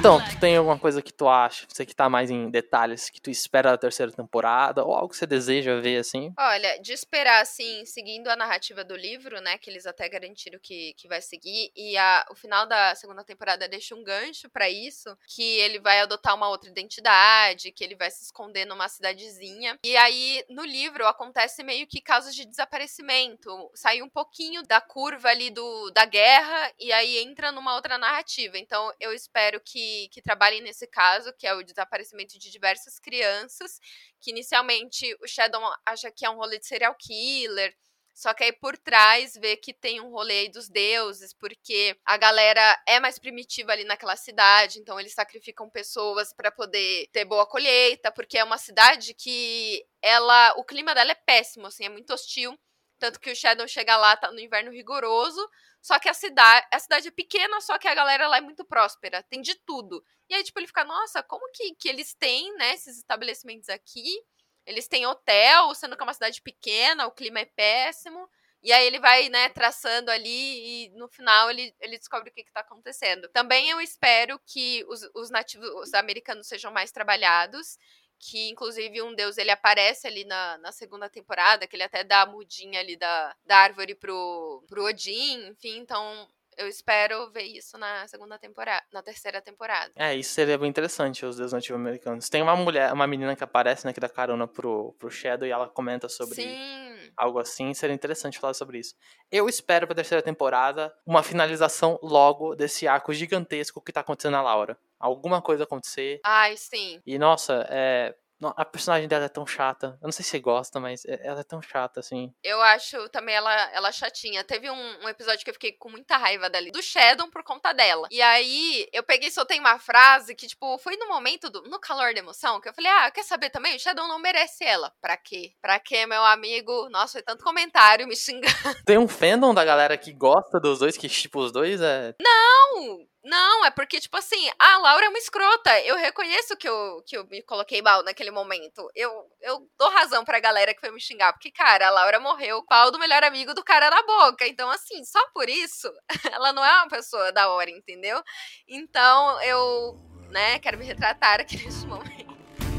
[0.00, 3.20] Então, tu tem alguma coisa que tu acha, você que tá mais em detalhes, que
[3.20, 6.32] tu espera da terceira temporada, ou algo que você deseja ver, assim?
[6.38, 10.94] Olha, de esperar, assim, seguindo a narrativa do livro, né, que eles até garantiram que,
[10.94, 15.14] que vai seguir, e a, o final da segunda temporada deixa um gancho para isso,
[15.28, 19.78] que ele vai adotar uma outra identidade, que ele vai se esconder numa cidadezinha.
[19.84, 25.28] E aí, no livro, acontece meio que casos de desaparecimento, sai um pouquinho da curva
[25.28, 28.56] ali do, da guerra, e aí entra numa outra narrativa.
[28.56, 33.78] Então, eu espero que que, trabalhem nesse caso, que é o desaparecimento de diversas crianças,
[34.20, 37.74] que inicialmente o Shadow acha que é um rolê de serial killer,
[38.14, 42.78] só que aí por trás vê que tem um rolê dos deuses, porque a galera
[42.86, 48.12] é mais primitiva ali naquela cidade, então eles sacrificam pessoas para poder ter boa colheita,
[48.12, 52.58] porque é uma cidade que ela, o clima dela é péssimo, assim, é muito hostil.
[53.00, 55.44] Tanto que o Shadow chega lá, tá no inverno rigoroso,
[55.80, 58.62] só que a cidade, a cidade é pequena, só que a galera lá é muito
[58.64, 60.04] próspera, tem de tudo.
[60.28, 64.22] E aí, tipo, ele fica, nossa, como que, que eles têm, né, esses estabelecimentos aqui?
[64.66, 68.28] Eles têm hotel, sendo que é uma cidade pequena, o clima é péssimo.
[68.62, 72.42] E aí ele vai, né, traçando ali e no final ele, ele descobre o que
[72.42, 73.26] está acontecendo.
[73.30, 77.78] Também eu espero que os, os nativos os americanos sejam mais trabalhados
[78.20, 82.22] que inclusive um deus ele aparece ali na, na segunda temporada, que ele até dá
[82.22, 87.78] a mudinha ali da, da árvore pro, pro Odin, enfim, então eu espero ver isso
[87.78, 89.90] na segunda temporada, na terceira temporada.
[89.96, 92.28] É, isso seria bem interessante, os deuses nativos americanos.
[92.28, 95.50] Tem uma mulher, uma menina que aparece, né, que dá carona pro, pro Shadow e
[95.50, 97.12] ela comenta sobre Sim.
[97.16, 98.94] algo assim, seria interessante falar sobre isso.
[99.32, 104.42] Eu espero pra terceira temporada uma finalização logo desse arco gigantesco que tá acontecendo na
[104.42, 106.20] Laura alguma coisa acontecer.
[106.24, 107.00] Ai, sim.
[107.06, 108.14] E, nossa, é,
[108.56, 109.98] a personagem dela é tão chata.
[110.00, 112.32] Eu não sei se você gosta, mas é, ela é tão chata, assim.
[112.42, 114.42] Eu acho também ela, ela chatinha.
[114.44, 117.72] Teve um, um episódio que eu fiquei com muita raiva dali, do Shadow por conta
[117.72, 118.08] dela.
[118.10, 121.78] E aí, eu peguei e soltei uma frase que, tipo, foi no momento, do, no
[121.78, 123.76] calor da emoção, que eu falei, ah, quer saber também?
[123.76, 124.92] O Shadow não merece ela.
[125.00, 125.52] Pra quê?
[125.60, 126.88] Pra quê, meu amigo?
[126.88, 128.50] Nossa, foi tanto comentário me xingando.
[128.86, 132.14] Tem um fandom da galera que gosta dos dois, que, tipo, os dois é...
[132.20, 133.09] Não!
[133.22, 135.78] Não, é porque, tipo assim, a Laura é uma escrota.
[135.80, 138.88] Eu reconheço que eu, que eu me coloquei mal naquele momento.
[138.94, 139.10] Eu,
[139.42, 141.32] eu dou razão pra galera que foi me xingar.
[141.34, 144.46] Porque, cara, a Laura morreu o pau do melhor amigo do cara na boca.
[144.46, 145.92] Então, assim, só por isso,
[146.32, 148.22] ela não é uma pessoa da hora, entendeu?
[148.66, 150.00] Então, eu,
[150.30, 152.30] né, quero me retratar aqui nesse momento.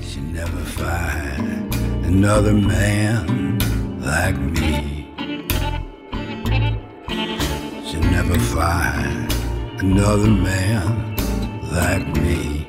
[0.01, 1.71] She never find
[2.05, 3.59] another man
[4.03, 5.07] like me.
[7.85, 9.00] She never find
[9.81, 11.15] another man
[11.73, 12.67] like me.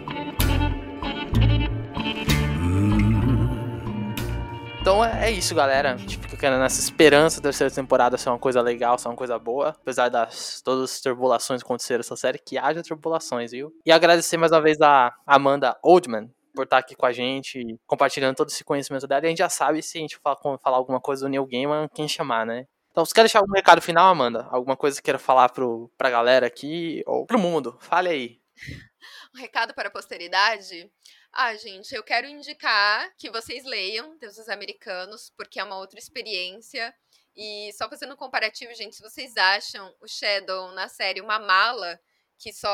[4.80, 5.96] Então é, é isso, galera.
[5.96, 9.68] Tipo, ficando nessa esperança da terceira temporada ser uma coisa legal, ser uma coisa boa.
[9.68, 13.70] Apesar das todas as turbulações que aconteceram nessa série, que haja turbulações, viu?
[13.84, 18.36] E agradecer mais uma vez a Amanda Oldman por estar aqui com a gente, compartilhando
[18.36, 19.22] todo esse conhecimento dela.
[19.22, 21.88] E a gente já sabe se a gente falar, falar alguma coisa do Neil Gaiman,
[21.94, 22.64] quem chamar, né?
[22.92, 24.46] Então, você quer deixar algum recado final, Amanda?
[24.50, 27.76] Alguma coisa que queira falar pro, pra galera aqui ou pro mundo?
[27.80, 28.40] Fale aí.
[29.34, 30.92] Um recado para a posteridade?
[31.32, 36.94] Ah, gente, eu quero indicar que vocês leiam Deuses Americanos, porque é uma outra experiência.
[37.34, 41.98] E só fazendo um comparativo, gente, se vocês acham o Shadow na série uma mala
[42.38, 42.68] que só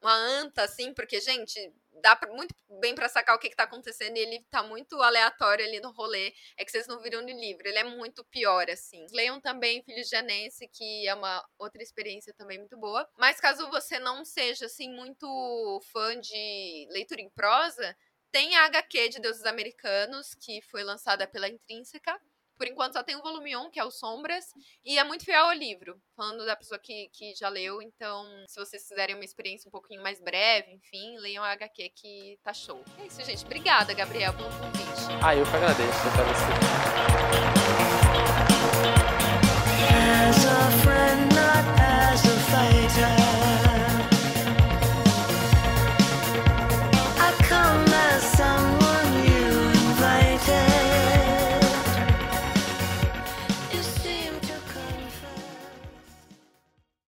[0.00, 4.16] uma anta, assim, porque, gente, dá muito bem para sacar o que, que tá acontecendo
[4.16, 6.32] e ele tá muito aleatório ali no rolê.
[6.56, 9.06] É que vocês não viram no livro, ele é muito pior, assim.
[9.12, 13.08] Leiam também Filhos de Anense, que é uma outra experiência também muito boa.
[13.18, 17.96] Mas caso você não seja, assim, muito fã de leitura em prosa,
[18.32, 22.18] tem a HQ de Deuses Americanos, que foi lançada pela Intrínseca.
[22.60, 24.44] Por enquanto só tem o volume 1, que é o Sombras,
[24.84, 27.80] e é muito fiel ao livro, falando da pessoa que, que já leu.
[27.80, 32.38] Então, se vocês quiserem uma experiência um pouquinho mais breve, enfim, leiam a HQ que
[32.44, 32.84] tá show.
[32.98, 33.46] É isso, gente.
[33.46, 35.08] Obrigada, Gabriel, pelo convite.
[35.24, 36.00] Ah, eu que agradeço,
[40.12, 43.29] As a friend, not as a fighter.